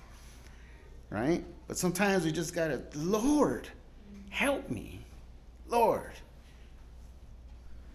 [1.09, 1.43] Right?
[1.67, 3.67] But sometimes we just gotta, Lord,
[4.29, 4.99] help me,
[5.67, 6.11] Lord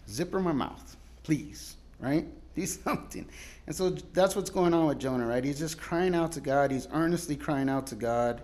[0.09, 2.25] zipper my mouth, please, right?
[2.55, 3.27] Do something.
[3.65, 5.43] And so that's what's going on with Jonah, right?
[5.43, 6.69] He's just crying out to God.
[6.69, 8.43] He's earnestly crying out to God.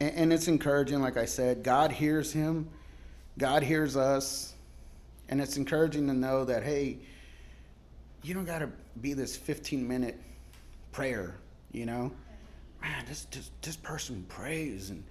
[0.00, 1.62] And, and it's encouraging, like I said.
[1.62, 2.68] God hears him,
[3.38, 4.54] God hears us.
[5.28, 6.98] And it's encouraging to know that, hey,
[8.22, 8.68] you don't got to
[9.00, 10.20] be this 15 minute
[10.90, 11.36] prayer,
[11.70, 12.12] you know?
[12.82, 15.02] Man, this, this, this person prays and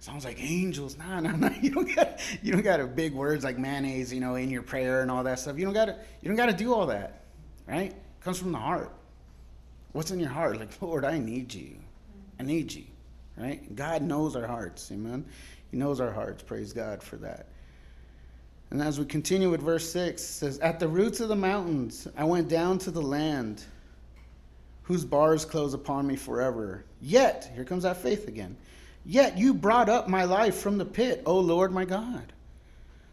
[0.00, 0.96] sounds like angels.
[0.96, 1.50] Nah, nah, nah.
[1.60, 5.02] You don't got you don't got big words like mayonnaise, you know, in your prayer
[5.02, 5.58] and all that stuff.
[5.58, 7.24] You don't got to you don't got to do all that,
[7.66, 7.90] right?
[7.90, 8.92] It comes from the heart.
[9.92, 10.58] What's in your heart?
[10.58, 11.76] Like, Lord, I need you.
[12.38, 12.84] I need you.
[13.36, 13.74] Right?
[13.74, 14.90] God knows our hearts.
[14.92, 15.24] Amen.
[15.70, 16.42] He knows our hearts.
[16.42, 17.46] Praise God for that.
[18.70, 22.24] And as we continue with verse 6, says, At the roots of the mountains I
[22.24, 23.64] went down to the land
[24.82, 26.84] whose bars close upon me forever.
[27.00, 28.56] Yet, here comes that faith again.
[29.04, 32.32] Yet you brought up my life from the pit, O Lord my God.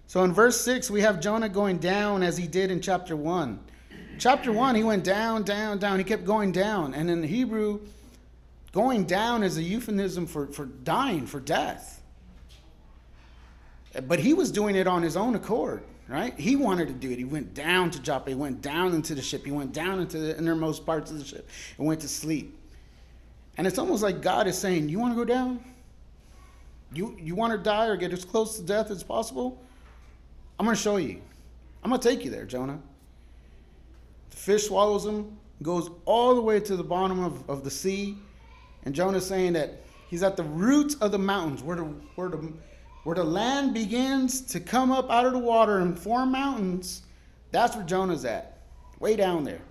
[0.08, 3.60] So in verse 6, we have Jonah going down as he did in chapter 1.
[4.17, 5.98] Chapter 1, he went down, down, down.
[5.98, 6.93] He kept going down.
[6.93, 7.82] And in Hebrew,
[8.71, 12.02] going down is a euphemism for, for dying, for death.
[14.08, 16.38] But he was doing it on his own accord, right?
[16.38, 17.17] He wanted to do it.
[17.17, 18.30] He went down to Joppa.
[18.30, 19.45] He went down into the ship.
[19.45, 22.58] He went down into the innermost parts of the ship and went to sleep.
[23.58, 25.63] And it's almost like God is saying, You want to go down?
[26.95, 29.62] You, you want to die or get as close to death as possible?
[30.58, 31.21] I'm going to show you.
[31.84, 32.79] I'm going to take you there, Jonah.
[34.31, 38.17] The fish swallows him, goes all the way to the bottom of, of the sea.
[38.86, 42.53] And Jonah's saying that he's at the roots of the mountains where the, where the
[43.05, 47.03] where the land begins to come up out of the water and form mountains,
[47.51, 48.58] that's where Jonah's at,
[48.99, 49.62] way down there.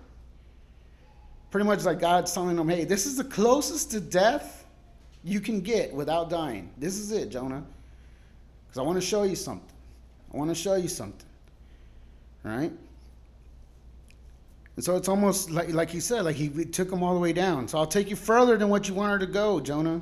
[1.51, 4.64] Pretty much like God's telling him, hey, this is the closest to death
[5.25, 6.69] you can get without dying.
[6.77, 7.63] This is it, Jonah.
[8.67, 9.67] Because I want to show you something.
[10.31, 11.27] I want to show you something.
[12.43, 12.71] Right?
[14.75, 17.33] And so it's almost like, like he said, like he took him all the way
[17.33, 17.67] down.
[17.67, 19.99] So I'll take you further than what you wanted to go, Jonah.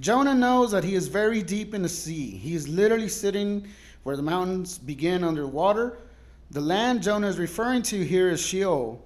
[0.00, 2.30] Jonah knows that he is very deep in the sea.
[2.30, 3.68] He is literally sitting
[4.02, 5.98] where the mountains begin underwater.
[6.50, 9.00] The land Jonah is referring to here is Sheol.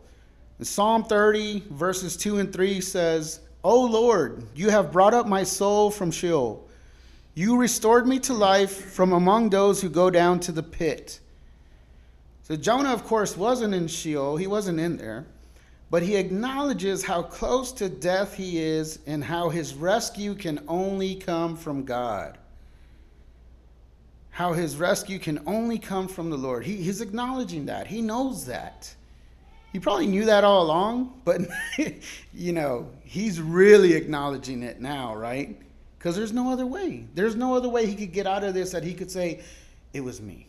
[0.59, 5.43] In Psalm 30, verses 2 and 3 says, O Lord, you have brought up my
[5.43, 6.67] soul from Sheol.
[7.35, 11.21] You restored me to life from among those who go down to the pit.
[12.43, 15.27] So Jonah, of course, wasn't in Sheol, he wasn't in there
[15.91, 21.17] but he acknowledges how close to death he is and how his rescue can only
[21.17, 22.39] come from God.
[24.31, 26.65] How his rescue can only come from the Lord.
[26.65, 27.89] He, he's acknowledging that.
[27.89, 28.95] He knows that.
[29.73, 31.43] He probably knew that all along, but
[32.35, 35.61] you know, he's really acknowledging it now, right?
[35.99, 37.05] Because there's no other way.
[37.15, 39.43] There's no other way he could get out of this that he could say,
[39.93, 40.47] It was me.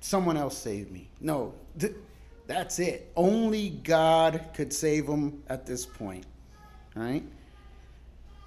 [0.00, 1.08] Someone else saved me.
[1.20, 1.94] No, th-
[2.46, 3.12] that's it.
[3.16, 6.24] Only God could save him at this point.
[6.94, 7.22] Right?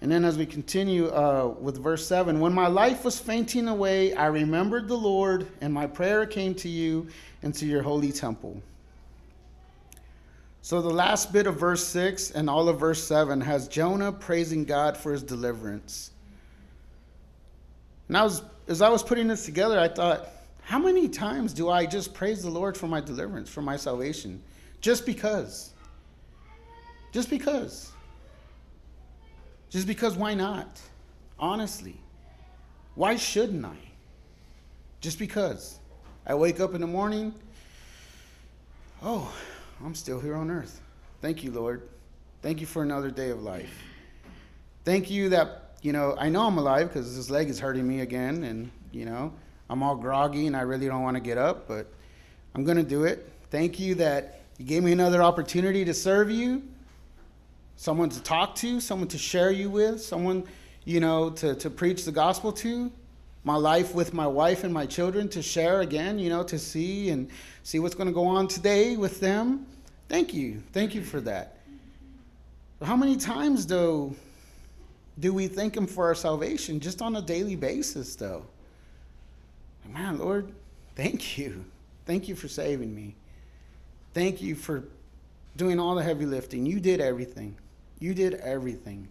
[0.02, 4.14] And then as we continue uh, with verse 7 When my life was fainting away,
[4.14, 7.08] I remembered the Lord, and my prayer came to you
[7.44, 8.62] and to your holy temple.
[10.66, 14.66] So the last bit of verse 6 and all of verse 7 has Jonah praising
[14.66, 16.10] God for his deliverance.
[18.08, 20.28] And I was, as I was putting this together, I thought,
[20.64, 24.42] how many times do I just praise the Lord for my deliverance, for my salvation?
[24.82, 25.70] Just because.
[27.12, 27.92] Just because.
[29.70, 30.82] Just because, why not?
[31.38, 32.02] Honestly.
[32.96, 33.78] Why shouldn't I?
[35.00, 35.78] Just because.
[36.26, 37.36] I wake up in the morning,
[39.04, 39.32] oh,
[39.84, 40.82] I'm still here on earth.
[41.22, 41.90] Thank you, Lord.
[42.42, 43.84] Thank you for another day of life.
[44.86, 48.00] Thank you that, you know, I know I'm alive because this leg is hurting me
[48.00, 49.34] again, and, you know,
[49.70, 51.92] I'm all groggy and I really don't want to get up, but
[52.54, 53.30] I'm going to do it.
[53.50, 56.64] Thank you that you gave me another opportunity to serve you,
[57.76, 60.46] someone to talk to, someone to share you with, someone,
[60.86, 62.92] you know, to, to preach the gospel to.
[63.46, 67.10] My life with my wife and my children to share again, you know, to see
[67.10, 67.30] and
[67.62, 69.68] see what's going to go on today with them.
[70.10, 70.64] Thank you.
[70.74, 71.60] Thank you for that.
[72.82, 74.16] How many times, though,
[75.20, 78.46] do we thank Him for our salvation just on a daily basis, though?
[79.88, 80.52] man, Lord,
[80.96, 81.64] thank you.
[82.08, 83.16] Thank you for saving me.
[84.16, 84.84] Thank you for
[85.56, 86.66] doing all the heavy lifting.
[86.66, 87.56] You did everything.
[88.00, 89.08] You did everything.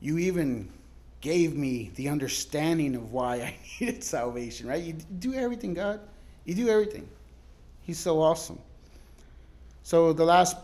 [0.00, 0.70] You even
[1.26, 4.80] gave me the understanding of why I needed salvation, right?
[4.80, 5.98] You do everything, God.
[6.44, 7.08] You do everything.
[7.82, 8.60] He's so awesome.
[9.82, 10.56] So the last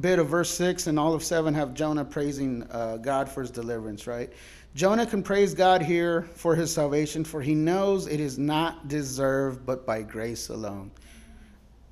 [0.00, 3.52] bit of verse 6 and all of 7 have Jonah praising uh, God for his
[3.52, 4.32] deliverance, right?
[4.74, 9.64] Jonah can praise God here for his salvation, for he knows it is not deserved
[9.64, 10.90] but by grace alone.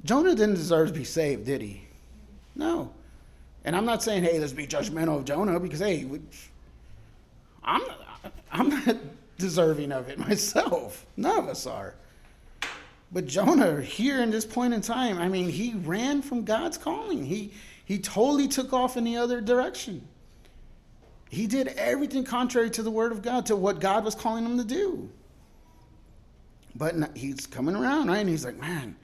[0.02, 1.80] Jonah didn't deserve to be saved, did he?
[2.56, 2.92] No.
[3.64, 6.08] And I'm not saying, hey, let's be judgmental of Jonah because, hey,
[7.62, 7.82] I'm,
[8.56, 8.96] I'm not
[9.38, 11.06] deserving of it myself.
[11.16, 11.94] None of us are.
[13.12, 17.24] But Jonah, here in this point in time, I mean, he ran from God's calling.
[17.24, 17.52] He,
[17.84, 20.06] he totally took off in the other direction.
[21.30, 24.58] He did everything contrary to the word of God, to what God was calling him
[24.58, 25.08] to do.
[26.74, 28.18] But he's coming around, right?
[28.18, 28.96] And he's like, man,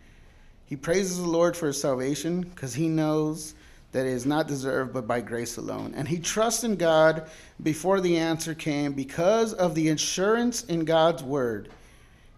[0.67, 3.55] he praises the Lord for his salvation because he knows
[3.93, 5.93] that is not deserved, but by grace alone.
[5.95, 7.29] And he trusts in God
[7.63, 11.69] before the answer came because of the assurance in God's word.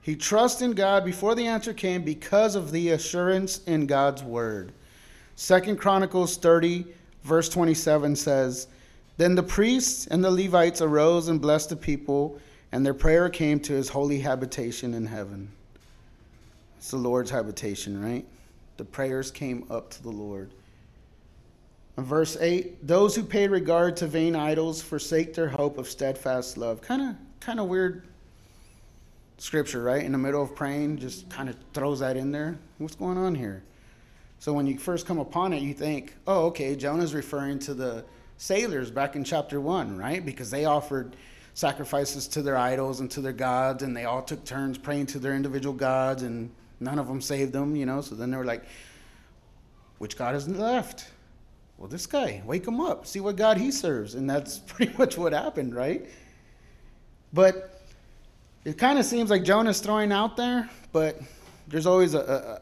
[0.03, 4.73] He trusts in God before the answer came because of the assurance in God's word.
[5.37, 6.87] Second Chronicles 30,
[7.23, 8.67] verse 27 says,
[9.17, 12.39] Then the priests and the Levites arose and blessed the people,
[12.73, 15.49] and their prayer came to his holy habitation in heaven.
[16.77, 18.27] It's the Lord's habitation, right?
[18.77, 20.51] The prayers came up to the Lord.
[21.97, 26.81] Verse 8 Those who pay regard to vain idols forsake their hope of steadfast love.
[26.81, 28.07] Kind of kind of weird
[29.39, 30.03] scripture, right?
[30.05, 32.59] In the middle of praying, just kind of throws that in there.
[32.79, 33.63] What's going on here?
[34.39, 38.05] So when you first come upon it, you think, oh, okay, Jonah's referring to the
[38.37, 40.25] sailors back in chapter 1, right?
[40.25, 41.17] Because they offered
[41.55, 45.19] sacrifices to their idols and to their gods, and they all took turns praying to
[45.19, 48.01] their individual gods, and none of them saved them, you know?
[48.01, 48.65] So then they were like,
[49.99, 51.11] which God is left?
[51.85, 54.15] Well, this guy, wake him up, see what God he serves.
[54.15, 56.07] And that's pretty much what happened, right?
[57.35, 57.79] But
[58.65, 61.21] it kind of seems like Jonah's throwing out there, but
[61.69, 62.61] there's always a, a,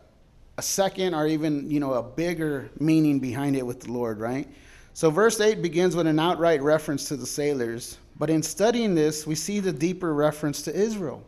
[0.58, 4.48] a, second or even, you know, a bigger meaning behind it with the Lord, right?
[4.92, 9.24] So verse 8 begins with an outright reference to the sailors, but in studying this,
[9.24, 11.22] we see the deeper reference to Israel.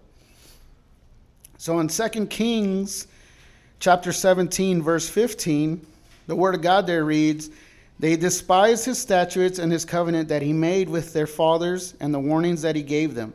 [1.58, 3.06] So in 2 Kings
[3.78, 5.86] chapter 17 verse 15,
[6.26, 7.50] the word of God there reads,
[7.98, 12.18] they despised his statutes and his covenant that he made with their fathers and the
[12.18, 13.32] warnings that he gave them.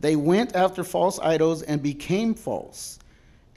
[0.00, 2.98] They went after false idols and became false.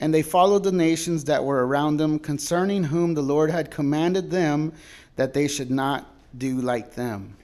[0.00, 4.30] And they followed the nations that were around them, concerning whom the Lord had commanded
[4.30, 4.72] them
[5.16, 7.36] that they should not do like them.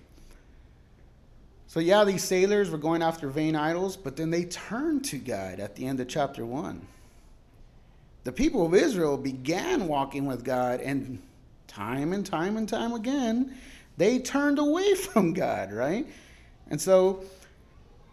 [1.69, 5.61] So, yeah, these sailors were going after vain idols, but then they turned to God
[5.61, 6.85] at the end of chapter 1.
[8.25, 11.23] The people of Israel began walking with God and
[11.71, 13.57] time and time and time again,
[13.97, 16.07] they turned away from God, right?
[16.69, 17.23] And so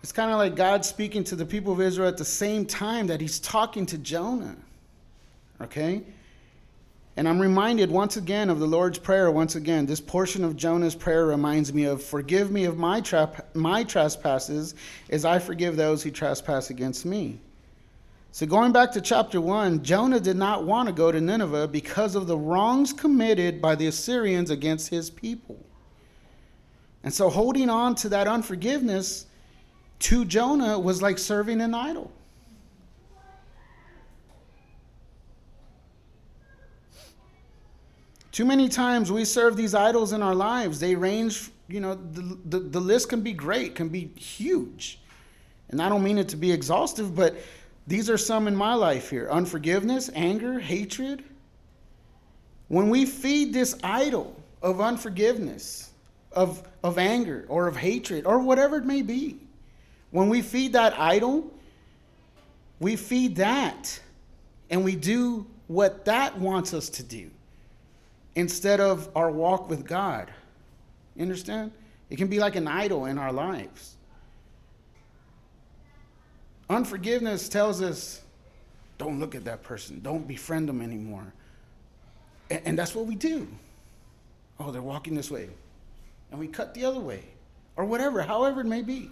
[0.04, 3.08] it's kind of like God speaking to the people of Israel at the same time
[3.08, 4.56] that he's talking to Jonah.
[5.60, 6.04] Okay?
[7.18, 9.32] And I'm reminded once again of the Lord's Prayer.
[9.32, 13.44] Once again, this portion of Jonah's prayer reminds me of Forgive me of my, tra-
[13.56, 14.76] my trespasses
[15.10, 17.40] as I forgive those who trespass against me.
[18.32, 22.16] So, going back to chapter 1, Jonah did not want to go to Nineveh because
[22.16, 25.66] of the wrongs committed by the Assyrians against his people.
[27.04, 29.26] And so, holding on to that unforgiveness
[30.00, 32.12] to Jonah was like serving an idol.
[38.38, 40.80] Too many times we serve these idols in our lives.
[40.80, 45.00] They range, you know, the, the, the list can be great, can be huge.
[45.70, 47.36] And I don't mean it to be exhaustive, but
[47.88, 51.24] these are some in my life here unforgiveness, anger, hatred.
[52.68, 55.92] When we feed this idol of unforgiveness,
[56.34, 59.38] of, of anger, or of hatred, or whatever it may be,
[60.12, 61.50] when we feed that idol,
[62.82, 64.00] we feed that
[64.70, 67.30] and we do what that wants us to do
[68.36, 70.32] instead of our walk with God.
[71.16, 71.72] You understand?
[72.10, 73.97] It can be like an idol in our lives.
[76.70, 78.22] Unforgiveness tells us
[78.98, 81.34] don't look at that person, don't befriend them anymore.
[82.50, 83.48] And, and that's what we do.
[84.60, 85.50] Oh, they're walking this way.
[86.32, 87.24] And we cut the other way,
[87.76, 89.12] or whatever, however it may be.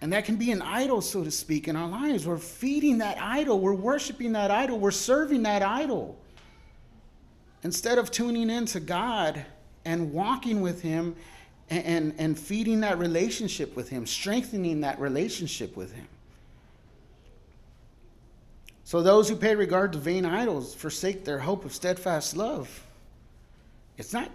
[0.00, 2.26] And that can be an idol, so to speak, in our lives.
[2.26, 6.18] We're feeding that idol, we're worshiping that idol, we're serving that idol.
[7.62, 9.44] Instead of tuning into God
[9.84, 11.16] and walking with Him
[11.68, 16.06] and, and feeding that relationship with Him, strengthening that relationship with Him.
[18.84, 22.84] So those who pay regard to vain idols forsake their hope of steadfast love.
[23.98, 24.30] It's not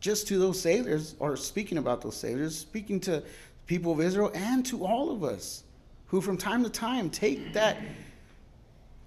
[0.00, 3.22] just to those sailors, or speaking about those sailors, speaking to
[3.66, 5.62] people of Israel and to all of us
[6.06, 7.78] who from time to time take that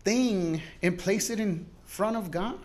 [0.03, 2.59] thing and place it in front of God.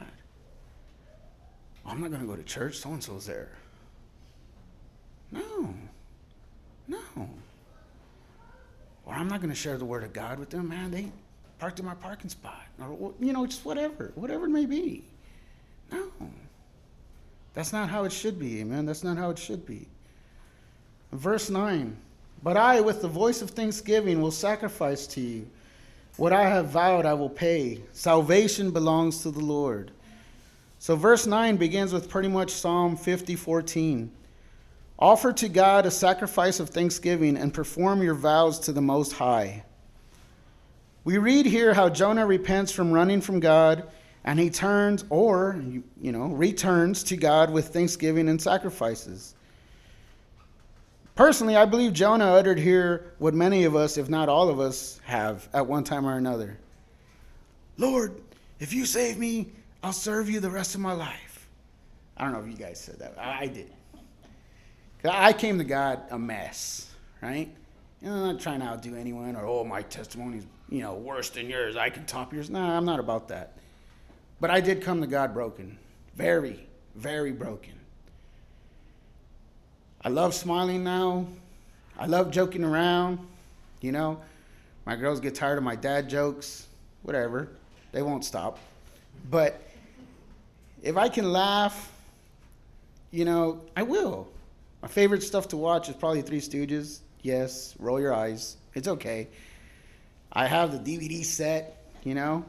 [1.84, 3.50] Oh, I'm not going to go to church, so and so's there.
[5.32, 5.74] No.
[6.88, 6.98] No.
[9.06, 10.90] Or I'm not going to share the word of God with them, man.
[10.90, 11.10] They
[11.58, 12.62] parked in my parking spot.
[12.80, 15.04] Or, you know, just whatever, whatever it may be.
[15.90, 16.08] No.
[17.54, 18.86] That's not how it should be, amen.
[18.86, 19.86] That's not how it should be.
[21.12, 21.96] Verse 9
[22.42, 25.46] But I, with the voice of thanksgiving, will sacrifice to you.
[26.16, 27.80] What I have vowed, I will pay.
[27.92, 29.90] Salvation belongs to the Lord.
[30.78, 34.10] So, verse 9 begins with pretty much Psalm 50 14.
[35.00, 39.64] Offer to God a sacrifice of thanksgiving and perform your vows to the Most High.
[41.04, 43.88] We read here how Jonah repents from running from God
[44.24, 49.34] and he turns or you, know returns to God with thanksgiving and sacrifices.
[51.14, 55.00] Personally, I believe Jonah uttered here what many of us, if not all of us,
[55.04, 56.58] have at one time or another.
[57.78, 58.20] Lord,
[58.58, 59.50] if you save me,
[59.82, 61.48] I'll serve you the rest of my life.
[62.16, 63.18] I don't know if you guys said that.
[63.18, 63.70] I did.
[65.04, 66.90] I came to God a mess,
[67.22, 67.48] right?
[68.02, 71.50] Know, I'm not trying to outdo anyone or, oh, my testimony's, you know, worse than
[71.50, 71.76] yours.
[71.76, 72.48] I can top yours.
[72.48, 73.58] No, I'm not about that.
[74.40, 75.78] But I did come to God broken.
[76.14, 77.74] Very, very broken.
[80.02, 81.26] I love smiling now.
[81.98, 83.18] I love joking around.
[83.82, 84.20] You know,
[84.86, 86.66] my girls get tired of my dad jokes,
[87.02, 87.48] whatever.
[87.92, 88.58] They won't stop.
[89.30, 89.60] But
[90.82, 91.92] if I can laugh,
[93.10, 94.28] you know, I will.
[94.82, 97.00] My favorite stuff to watch is probably Three Stooges.
[97.22, 98.56] Yes, roll your eyes.
[98.74, 99.28] It's okay.
[100.32, 102.44] I have the DVD set, you know.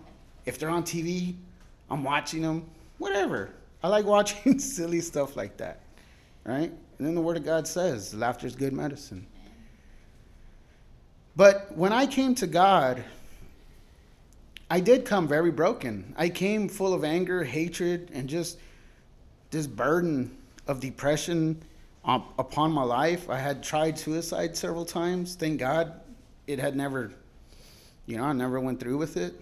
[0.45, 1.36] If they're on TV,
[1.89, 2.69] I'm watching them.
[2.99, 3.49] Whatever.
[3.84, 5.82] I like watching silly stuff like that,
[6.45, 6.71] right?
[6.97, 9.25] And then the Word of God says laughter is good medicine.
[11.36, 13.03] But when I came to God,
[14.69, 16.13] I did come very broken.
[16.17, 18.57] I came full of anger, hatred, and just
[19.49, 21.61] this burden of depression
[22.03, 23.29] upon my life.
[23.29, 25.35] I had tried suicide several times.
[25.35, 25.99] Thank God
[26.47, 27.11] it had never,
[28.05, 29.33] you know, I never went through with it.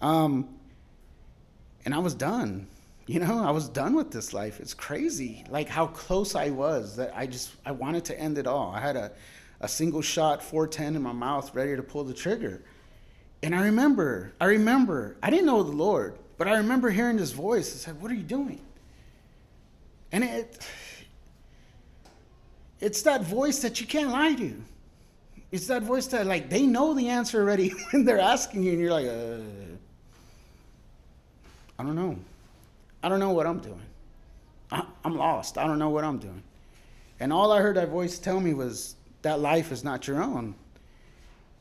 [0.00, 0.48] Um,
[1.84, 2.66] and I was done.
[3.06, 4.60] You know, I was done with this life.
[4.60, 8.46] It's crazy, like how close I was that I just I wanted to end it
[8.46, 8.72] all.
[8.72, 9.10] I had a,
[9.60, 12.62] a single shot 410 in my mouth, ready to pull the trigger.
[13.42, 17.32] And I remember, I remember, I didn't know the Lord, but I remember hearing this
[17.32, 17.74] voice.
[17.74, 18.60] I said, "What are you doing?"
[20.12, 20.64] And it,
[22.80, 24.54] it's that voice that you can't lie to.
[25.52, 28.80] It's that voice that like they know the answer already when they're asking you, and
[28.80, 29.42] you're like, uh,
[31.78, 32.16] I don't know.
[33.02, 33.80] I don't know what I'm doing.
[34.70, 35.58] I, I'm lost.
[35.58, 36.42] I don't know what I'm doing.
[37.18, 40.54] And all I heard that voice tell me was that life is not your own.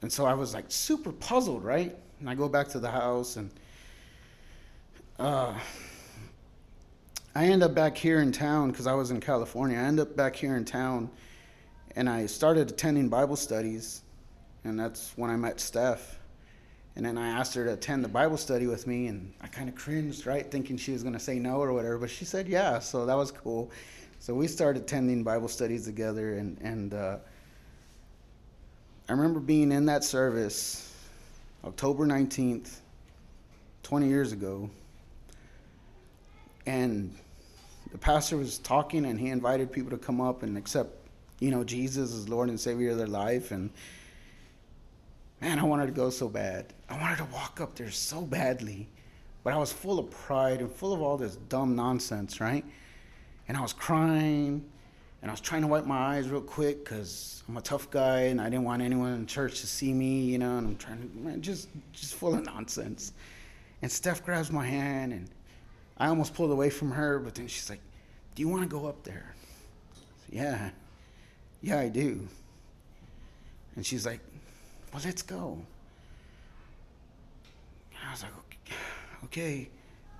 [0.01, 1.95] And so I was like super puzzled, right?
[2.19, 3.49] And I go back to the house and
[5.17, 5.53] uh,
[7.35, 9.77] I end up back here in town because I was in California.
[9.77, 11.09] I end up back here in town
[11.95, 14.01] and I started attending Bible studies.
[14.63, 16.19] And that's when I met Steph.
[16.95, 19.69] And then I asked her to attend the Bible study with me, and I kind
[19.69, 21.97] of cringed, right, thinking she was going to say no or whatever.
[21.97, 23.71] But she said yeah, so that was cool.
[24.19, 27.17] So we started attending Bible studies together, and and uh,
[29.07, 30.93] I remember being in that service,
[31.63, 32.81] October nineteenth,
[33.81, 34.69] twenty years ago,
[36.69, 37.15] and
[37.91, 40.91] the pastor was talking, and he invited people to come up and accept,
[41.39, 43.71] you know, Jesus as Lord and Savior of their life, and
[45.41, 46.73] man, I wanted to go so bad.
[46.87, 48.87] I wanted to walk up there so badly,
[49.43, 52.63] but I was full of pride and full of all this dumb nonsense, right?
[53.47, 54.63] And I was crying,
[55.21, 58.21] and I was trying to wipe my eyes real quick because I'm a tough guy,
[58.29, 60.59] and I didn't want anyone in church to see me, you know.
[60.59, 63.13] And I'm trying to, man, just, just full of nonsense.
[63.81, 65.29] And Steph grabs my hand, and
[65.99, 67.81] I almost pulled away from her, but then she's like,
[68.35, 69.35] "Do you want to go up there?"
[70.25, 70.69] Said, yeah,
[71.61, 72.27] yeah, I do.
[73.75, 74.21] And she's like,
[74.93, 75.59] "Well, let's go."
[78.09, 78.31] I was like,
[79.25, 79.69] okay.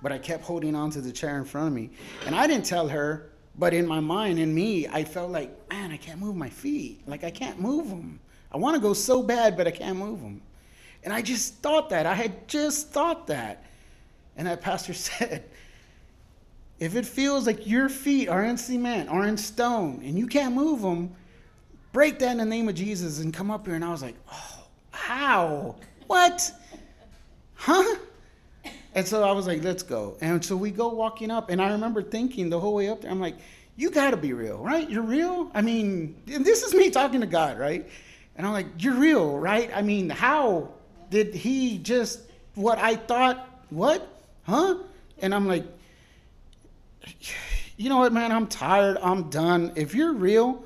[0.02, 1.90] But I kept holding on to the chair in front of me.
[2.24, 5.90] And I didn't tell her, but in my mind, in me, I felt like, man,
[5.90, 7.02] I can't move my feet.
[7.06, 8.20] Like, I can't move them.
[8.52, 10.40] I want to go so bad, but I can't move them.
[11.02, 12.06] And I just thought that.
[12.06, 13.64] I had just thought that.
[14.36, 15.44] And that pastor said,
[16.80, 20.54] if it feels like your feet are in cement or in stone and you can't
[20.54, 21.14] move them,
[21.92, 23.76] break that in the name of Jesus and come up here.
[23.76, 25.76] And I was like, oh, how?
[26.06, 26.50] What?
[27.60, 27.96] huh?
[28.94, 30.16] And so I was like, let's go.
[30.20, 31.50] And so we go walking up.
[31.50, 33.36] And I remember thinking the whole way up there, I'm like,
[33.76, 34.88] you got to be real, right?
[34.88, 35.50] You're real?
[35.54, 37.88] I mean, this is me talking to God, right?
[38.36, 39.70] And I'm like, you're real, right?
[39.74, 40.70] I mean, how
[41.10, 42.20] did he just,
[42.54, 44.08] what I thought, what?
[44.44, 44.78] Huh?
[45.18, 45.64] And I'm like,
[47.76, 48.32] you know what, man?
[48.32, 48.98] I'm tired.
[49.02, 49.72] I'm done.
[49.76, 50.64] If you're real,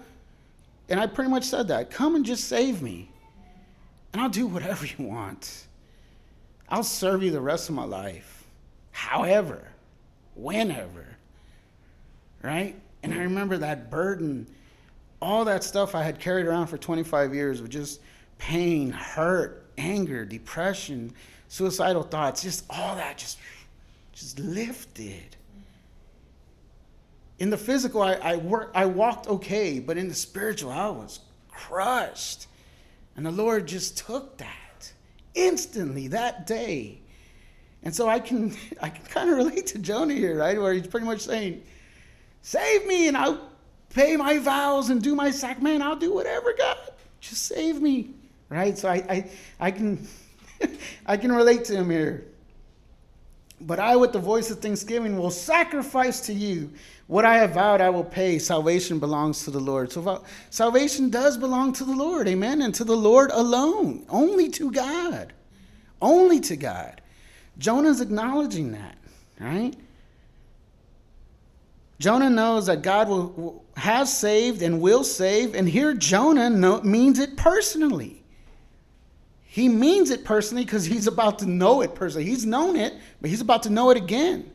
[0.89, 3.11] and I pretty much said that, come and just save me.
[4.13, 5.67] And I'll do whatever you want.
[6.69, 8.45] I'll serve you the rest of my life.
[8.91, 9.69] However,
[10.35, 11.07] whenever.
[12.43, 12.77] Right?
[13.03, 14.47] And I remember that burden,
[15.21, 18.01] all that stuff I had carried around for 25 years with just
[18.39, 21.13] pain, hurt, anger, depression,
[21.49, 23.39] suicidal thoughts, just all that just,
[24.13, 25.37] just lifted.
[27.45, 31.21] In the physical, I, I, work, I walked okay, but in the spiritual, I was
[31.51, 32.47] crushed.
[33.17, 34.91] And the Lord just took that
[35.35, 37.01] instantly that day.
[37.83, 40.59] And so I can I can kind of relate to Jonah here, right?
[40.59, 41.63] Where he's pretty much saying,
[42.41, 43.47] Save me and I'll
[43.91, 45.61] pay my vows and do my sac.
[45.61, 46.79] Man, I'll do whatever, God.
[47.21, 48.15] Just save me.
[48.49, 48.79] Right?
[48.79, 49.31] So I I,
[49.61, 50.09] I can
[51.05, 52.25] I can relate to him here.
[53.67, 56.71] But I, with the voice of thanksgiving, will sacrifice to you
[57.07, 58.39] what I have vowed I will pay.
[58.39, 59.91] Salvation belongs to the Lord.
[59.91, 62.29] So salvation does belong to the Lord.
[62.29, 62.61] Amen.
[62.61, 64.05] And to the Lord alone.
[64.11, 65.33] Only to God.
[66.03, 67.01] Only to God.
[67.57, 68.99] Jonah's acknowledging that,
[69.41, 69.75] right?
[72.01, 77.19] Jonah knows that God will, has saved and will save, and here Jonah know, means
[77.19, 78.24] it personally.
[79.55, 82.29] He means it personally because he's about to know it personally.
[82.29, 84.51] He's known it, but he's about to know it again.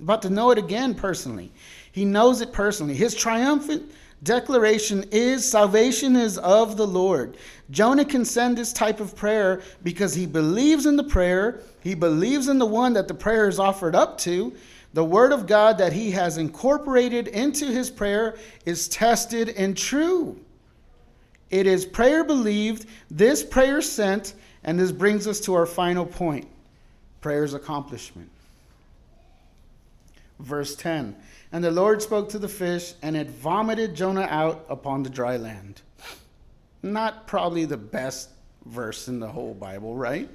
[0.00, 1.52] About to know it again personally.
[1.92, 2.94] He knows it personally.
[2.94, 7.36] His triumphant declaration is salvation is of the Lord.
[7.70, 12.48] Jonah can send this type of prayer because he believes in the prayer, he believes
[12.48, 14.54] in the one that the prayer is offered up to.
[14.94, 20.40] The word of God that he has incorporated into his prayer is tested and true.
[21.52, 24.34] It is prayer believed, this prayer sent,
[24.64, 26.48] and this brings us to our final point
[27.20, 28.30] prayer's accomplishment.
[30.40, 31.14] Verse 10
[31.52, 35.36] And the Lord spoke to the fish, and it vomited Jonah out upon the dry
[35.36, 35.82] land.
[36.82, 38.30] Not probably the best
[38.64, 40.28] verse in the whole Bible, right?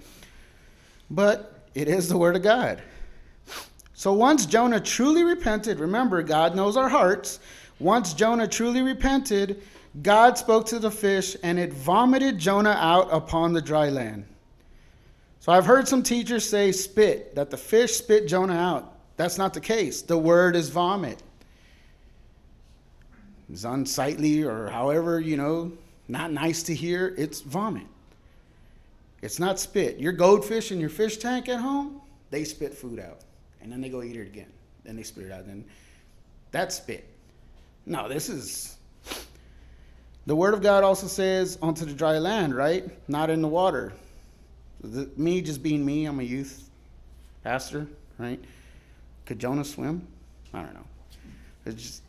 [1.09, 2.81] But it is the Word of God.
[3.95, 7.39] So once Jonah truly repented, remember, God knows our hearts.
[7.79, 9.63] Once Jonah truly repented,
[10.01, 14.25] God spoke to the fish, and it vomited Jonah out upon the dry land.
[15.39, 18.93] So I've heard some teachers say spit, that the fish spit Jonah out.
[19.15, 20.01] That's not the case.
[20.01, 21.23] The word is vomit.
[23.49, 25.71] It's unsightly or however, you know,
[26.07, 27.15] not nice to hear.
[27.17, 27.87] It's vomit.
[29.21, 29.97] It's not spit.
[29.99, 33.19] Your goldfish in your fish tank at home, they spit food out.
[33.61, 34.51] And then they go eat it again.
[34.83, 35.47] Then they spit it out.
[35.47, 35.65] Then
[36.51, 37.07] that's spit.
[37.85, 38.76] No, this is
[40.27, 42.83] the word of God also says onto the dry land, right?
[43.09, 43.93] Not in the water.
[44.83, 46.69] The, me just being me, I'm a youth
[47.45, 47.87] pastor,
[48.19, 48.39] right?
[49.25, 50.05] Could Jonah swim?
[50.53, 50.85] I don't know.
[51.65, 52.01] It's just,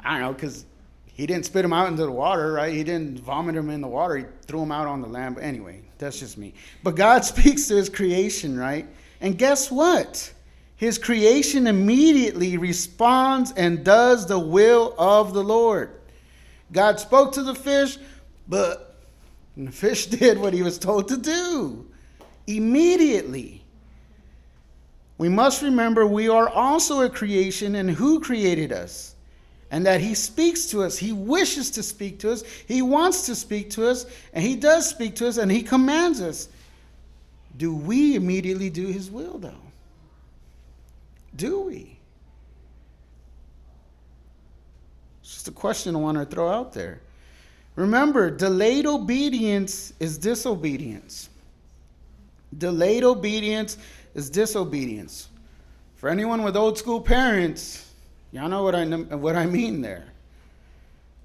[0.00, 0.66] I don't know, because
[1.06, 2.72] he didn't spit him out into the water, right?
[2.72, 4.18] He didn't vomit him in the water.
[4.18, 5.36] He threw him out on the land.
[5.36, 6.52] But anyway, that's just me.
[6.82, 8.86] But God speaks to his creation, right?
[9.22, 10.30] And guess what?
[10.76, 15.97] His creation immediately responds and does the will of the Lord.
[16.72, 17.98] God spoke to the fish,
[18.46, 18.96] but
[19.56, 21.86] the fish did what he was told to do
[22.46, 23.62] immediately.
[25.18, 29.14] We must remember we are also a creation and who created us.
[29.70, 30.96] And that he speaks to us.
[30.96, 32.42] He wishes to speak to us.
[32.66, 34.06] He wants to speak to us.
[34.32, 36.48] And he does speak to us and he commands us.
[37.58, 39.52] Do we immediately do his will, though?
[41.36, 41.97] Do we?
[45.48, 47.00] A question I want to throw out there.
[47.76, 51.28] Remember, delayed obedience is disobedience.
[52.56, 53.78] Delayed obedience
[54.14, 55.28] is disobedience.
[55.96, 57.92] For anyone with old school parents,
[58.32, 60.06] y'all know what I what I mean there.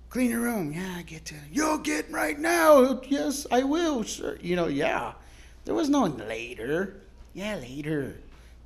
[0.09, 0.71] Clean your room.
[0.71, 1.36] Yeah, I get to.
[1.51, 3.01] You'll get right now.
[3.07, 4.03] Yes, I will.
[4.03, 4.38] Sure.
[4.41, 5.13] You know, yeah.
[5.65, 7.01] There was no later.
[7.34, 8.15] Yeah, later.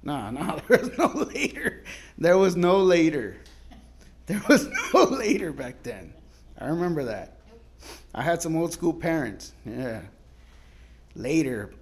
[0.04, 1.84] No, no, there was no later.
[2.18, 3.38] There was no later.
[4.28, 6.14] There was no later back then.
[6.60, 7.38] I remember that.
[8.14, 9.54] I had some old school parents.
[9.66, 10.02] Yeah.
[11.16, 11.74] Later.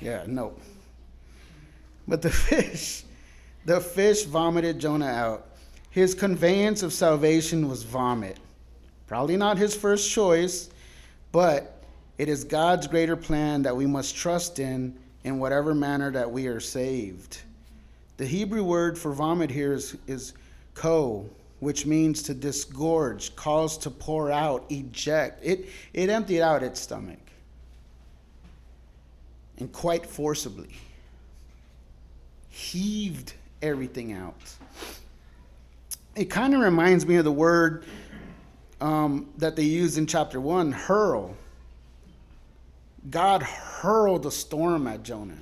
[0.00, 0.54] Yeah, no.
[2.08, 3.04] But the fish,
[3.64, 5.46] the fish vomited Jonah out.
[5.90, 8.38] His conveyance of salvation was vomit.
[9.06, 10.68] Probably not his first choice,
[11.32, 11.82] but
[12.18, 16.46] it is God's greater plan that we must trust in in whatever manner that we
[16.46, 17.40] are saved.
[18.16, 20.34] The Hebrew word for vomit here is, is
[20.74, 21.28] ko,
[21.60, 25.40] which means to disgorge, cause to pour out, eject.
[25.42, 27.18] It, it emptied out its stomach.
[29.58, 30.76] And quite forcibly.
[32.50, 33.32] Heaved
[33.62, 34.34] everything out.
[36.14, 37.84] It kind of reminds me of the word
[38.80, 41.34] um, that they used in chapter 1 hurl.
[43.10, 45.38] God hurled a storm at Jonah.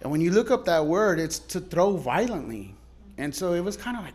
[0.00, 2.74] And when you look up that word, it's to throw violently.
[3.18, 4.14] And so it was kind of like,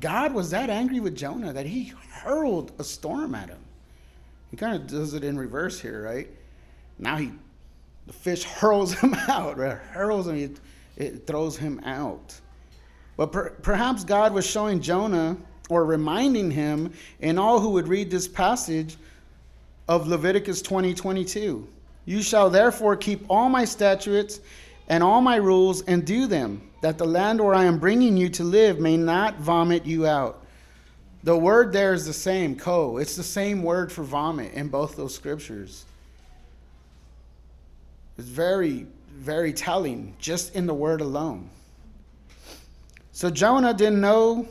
[0.00, 3.58] God was that angry with Jonah that he hurled a storm at him.
[4.50, 6.28] He kind of does it in reverse here, right?
[6.98, 7.32] Now he,
[8.06, 9.76] the fish hurls him out, right?
[9.76, 10.60] Hurls him, it,
[10.96, 12.38] it throws him out.
[13.16, 15.36] But per, perhaps God was showing Jonah
[15.68, 18.96] or reminding him and all who would read this passage
[19.88, 21.66] of Leviticus 20 22.
[22.04, 24.40] You shall therefore keep all my statutes
[24.92, 28.28] and all my rules and do them, that the land where I am bringing you
[28.28, 30.44] to live may not vomit you out.
[31.22, 32.98] The word there is the same, ko.
[32.98, 35.86] It's the same word for vomit in both those scriptures.
[38.18, 41.48] It's very, very telling just in the word alone.
[43.12, 44.46] So Jonah didn't know,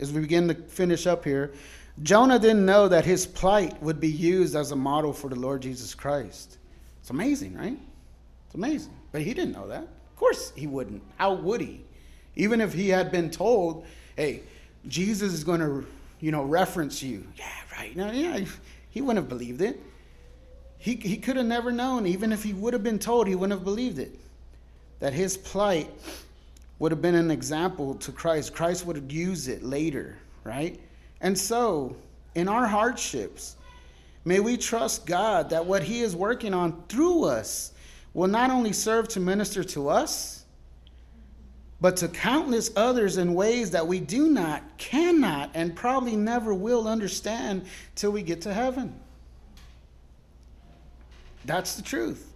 [0.00, 1.52] as we begin to finish up here,
[2.02, 5.60] Jonah didn't know that his plight would be used as a model for the Lord
[5.60, 6.56] Jesus Christ.
[7.02, 7.76] It's amazing, right?
[8.46, 8.94] It's amazing.
[9.14, 9.82] But he didn't know that.
[9.84, 11.00] Of course he wouldn't.
[11.18, 11.84] How would he?
[12.34, 13.86] Even if he had been told,
[14.16, 14.42] hey,
[14.88, 15.86] Jesus is going to,
[16.18, 17.24] you know, reference you.
[17.36, 17.46] Yeah,
[17.78, 17.94] right.
[17.94, 18.44] No, yeah,
[18.90, 19.80] he wouldn't have believed it.
[20.78, 23.56] He, he could have never known, even if he would have been told, he wouldn't
[23.56, 24.18] have believed it.
[24.98, 25.88] That his plight
[26.80, 28.52] would have been an example to Christ.
[28.52, 30.80] Christ would have used it later, right?
[31.20, 31.94] And so,
[32.34, 33.54] in our hardships,
[34.24, 37.73] may we trust God that what He is working on through us
[38.14, 40.44] will not only serve to minister to us,
[41.80, 46.88] but to countless others in ways that we do not, cannot, and probably never will
[46.88, 48.98] understand till we get to heaven.
[51.44, 52.32] That's the truth.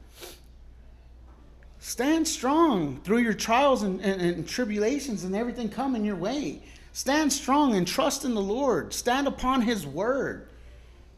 [1.78, 6.60] Stand strong through your trials and, and, and, tribulations and everything coming your way.
[6.92, 8.92] Stand strong and trust in the Lord.
[8.92, 10.48] Stand upon His word.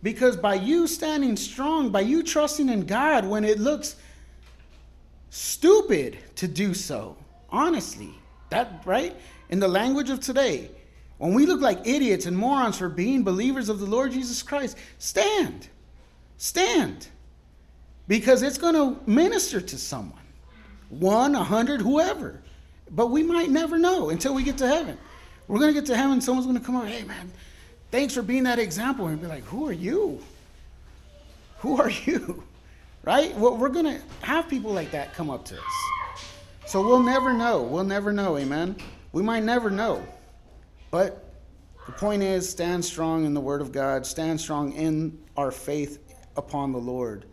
[0.02, 3.96] Because by you standing strong, by you trusting in God when it looks
[5.30, 7.16] stupid to do so,
[7.48, 8.14] honestly,
[8.50, 9.16] that, right?
[9.48, 10.70] In the language of today,
[11.18, 14.76] when we look like idiots and morons for being believers of the Lord Jesus Christ,
[14.98, 15.68] stand.
[16.36, 17.08] Stand.
[18.08, 20.18] Because it's going to minister to someone
[20.88, 22.40] one, a hundred, whoever.
[22.90, 24.98] But we might never know until we get to heaven.
[25.46, 27.30] We're going to get to heaven, someone's going to come up, hey, man,
[27.90, 29.06] thanks for being that example.
[29.06, 30.20] And be like, who are you?
[31.58, 32.42] Who are you?
[33.02, 33.34] Right?
[33.36, 35.84] Well, we're going to have people like that come up to us.
[36.66, 37.62] So we'll never know.
[37.62, 38.36] We'll never know.
[38.36, 38.76] Amen.
[39.12, 40.06] We might never know.
[40.90, 41.24] But
[41.86, 45.98] the point is stand strong in the Word of God, stand strong in our faith
[46.36, 47.24] upon the Lord.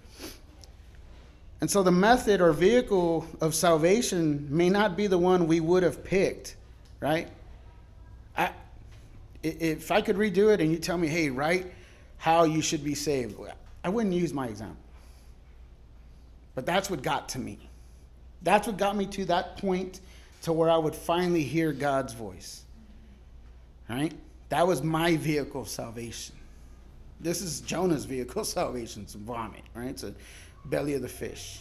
[1.59, 5.83] And so the method or vehicle of salvation may not be the one we would
[5.83, 6.55] have picked,
[6.99, 7.27] right?
[8.37, 8.51] I,
[9.43, 11.71] if I could redo it and you tell me, hey, write
[12.17, 13.35] how you should be saved,
[13.83, 14.77] I wouldn't use my example.
[16.57, 17.59] But that's what got to me.
[18.41, 20.01] That's what got me to that point
[20.41, 22.63] to where I would finally hear God's voice.
[23.87, 24.11] Right?
[24.49, 26.33] That was my vehicle of salvation.
[27.19, 29.03] This is Jonah's vehicle of salvation.
[29.03, 29.89] It's vomit, right?
[29.89, 30.15] It's a
[30.65, 31.59] belly of the fish.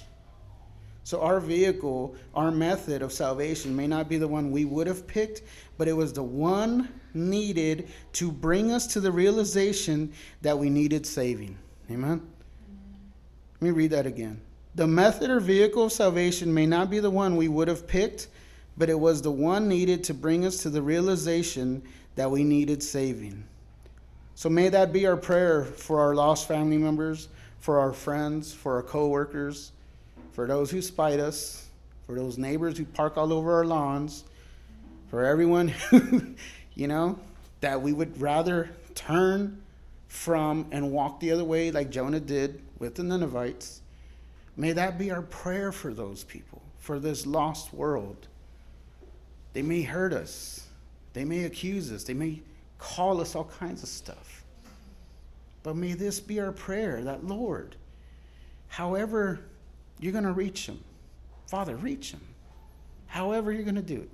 [1.05, 5.07] So, our vehicle, our method of salvation may not be the one we would have
[5.07, 5.43] picked,
[5.77, 11.05] but it was the one needed to bring us to the realization that we needed
[11.05, 11.59] saving.
[11.91, 12.27] Amen?
[13.61, 14.41] Let me read that again.
[14.77, 18.29] The method or vehicle of salvation may not be the one we would have picked,
[18.77, 21.83] but it was the one needed to bring us to the realization
[22.15, 23.43] that we needed saving.
[24.35, 27.29] So, may that be our prayer for our lost family members
[27.67, 29.73] for our friends, for our coworkers,
[30.31, 31.67] for those who spite us,
[32.07, 34.23] for those neighbors who park all over our lawns,
[35.11, 36.23] for everyone who,
[36.77, 37.19] you know,
[37.63, 39.61] that we would rather turn
[40.07, 43.81] from and walk the other way like Jonah did with the Ninevites.
[44.57, 48.29] May that be our prayer for those people, for this lost world.
[49.53, 50.67] They may hurt us,
[51.13, 52.43] they may accuse us, they may
[52.79, 54.45] call us all kinds of stuff.
[55.63, 57.77] But may this be our prayer that, Lord,
[58.69, 59.41] however
[59.99, 60.83] you're going to reach them,
[61.49, 62.21] Father, reach them.
[63.07, 64.11] However you're going to do it,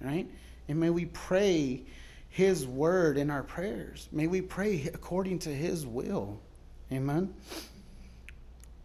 [0.00, 0.26] right?
[0.68, 1.82] And may we pray
[2.30, 4.08] His word in our prayers.
[4.12, 6.40] May we pray according to His will.
[6.90, 7.32] Amen.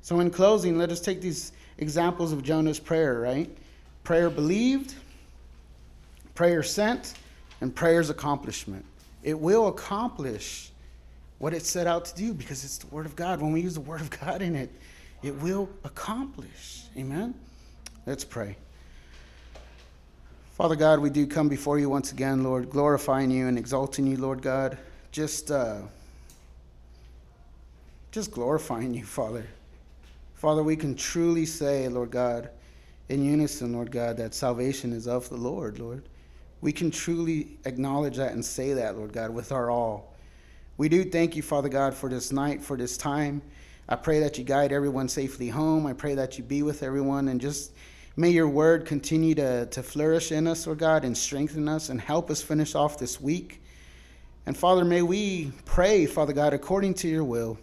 [0.06, 3.50] So, in closing, let us take these examples of Jonah's prayer, right?
[4.04, 4.94] Prayer believed,
[6.36, 7.16] prayer sent,
[7.60, 8.86] and prayer's accomplishment.
[9.24, 10.70] It will accomplish
[11.40, 13.42] what it set out to do because it's the Word of God.
[13.42, 14.70] When we use the Word of God in it,
[15.24, 16.84] it will accomplish.
[16.96, 17.34] Amen?
[18.06, 18.58] Let's pray.
[20.54, 24.18] Father God, we do come before you once again, Lord, glorifying you and exalting you,
[24.18, 24.78] Lord God.
[25.12, 25.80] Just, uh,
[28.12, 29.48] just glorifying you, Father.
[30.36, 32.50] Father, we can truly say, Lord God,
[33.10, 36.04] in unison, Lord God, that salvation is of the Lord, Lord.
[36.62, 40.14] We can truly acknowledge that and say that, Lord God, with our all.
[40.78, 43.42] We do thank you, Father God, for this night, for this time.
[43.88, 45.86] I pray that you guide everyone safely home.
[45.86, 47.72] I pray that you be with everyone and just
[48.18, 52.02] may your word continue to, to flourish in us, Lord God, and strengthen us and
[52.02, 53.62] help us finish off this week.
[54.46, 57.58] And Father, may we pray, Father God, according to your will.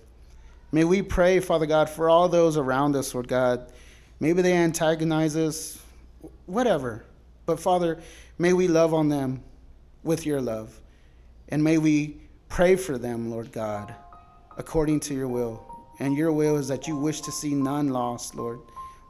[0.75, 3.71] May we pray, Father God, for all those around us, Lord God.
[4.21, 5.79] Maybe they antagonize us
[6.47, 7.05] whatever.
[7.45, 8.01] But Father,
[8.39, 9.43] may we love on them
[10.03, 10.81] with your love.
[11.51, 12.17] And may we
[12.49, 13.95] pray for them, Lord God,
[14.57, 15.63] according to your will.
[15.99, 18.61] And your will is that you wish to see none lost, Lord,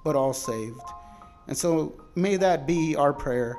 [0.04, 0.80] but all saved.
[1.46, 3.56] And so may that be our prayer.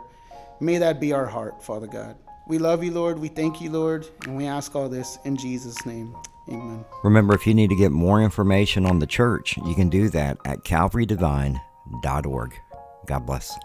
[0.60, 2.18] May that be our heart, Father God.
[2.47, 3.18] We love you, Lord.
[3.18, 4.08] We thank you, Lord.
[4.26, 6.14] And we ask all this in Jesus' name.
[6.50, 6.86] Amen.
[7.04, 10.38] Remember, if you need to get more information on the church, you can do that
[10.46, 12.60] at calvarydevine.org.
[13.06, 13.58] God bless.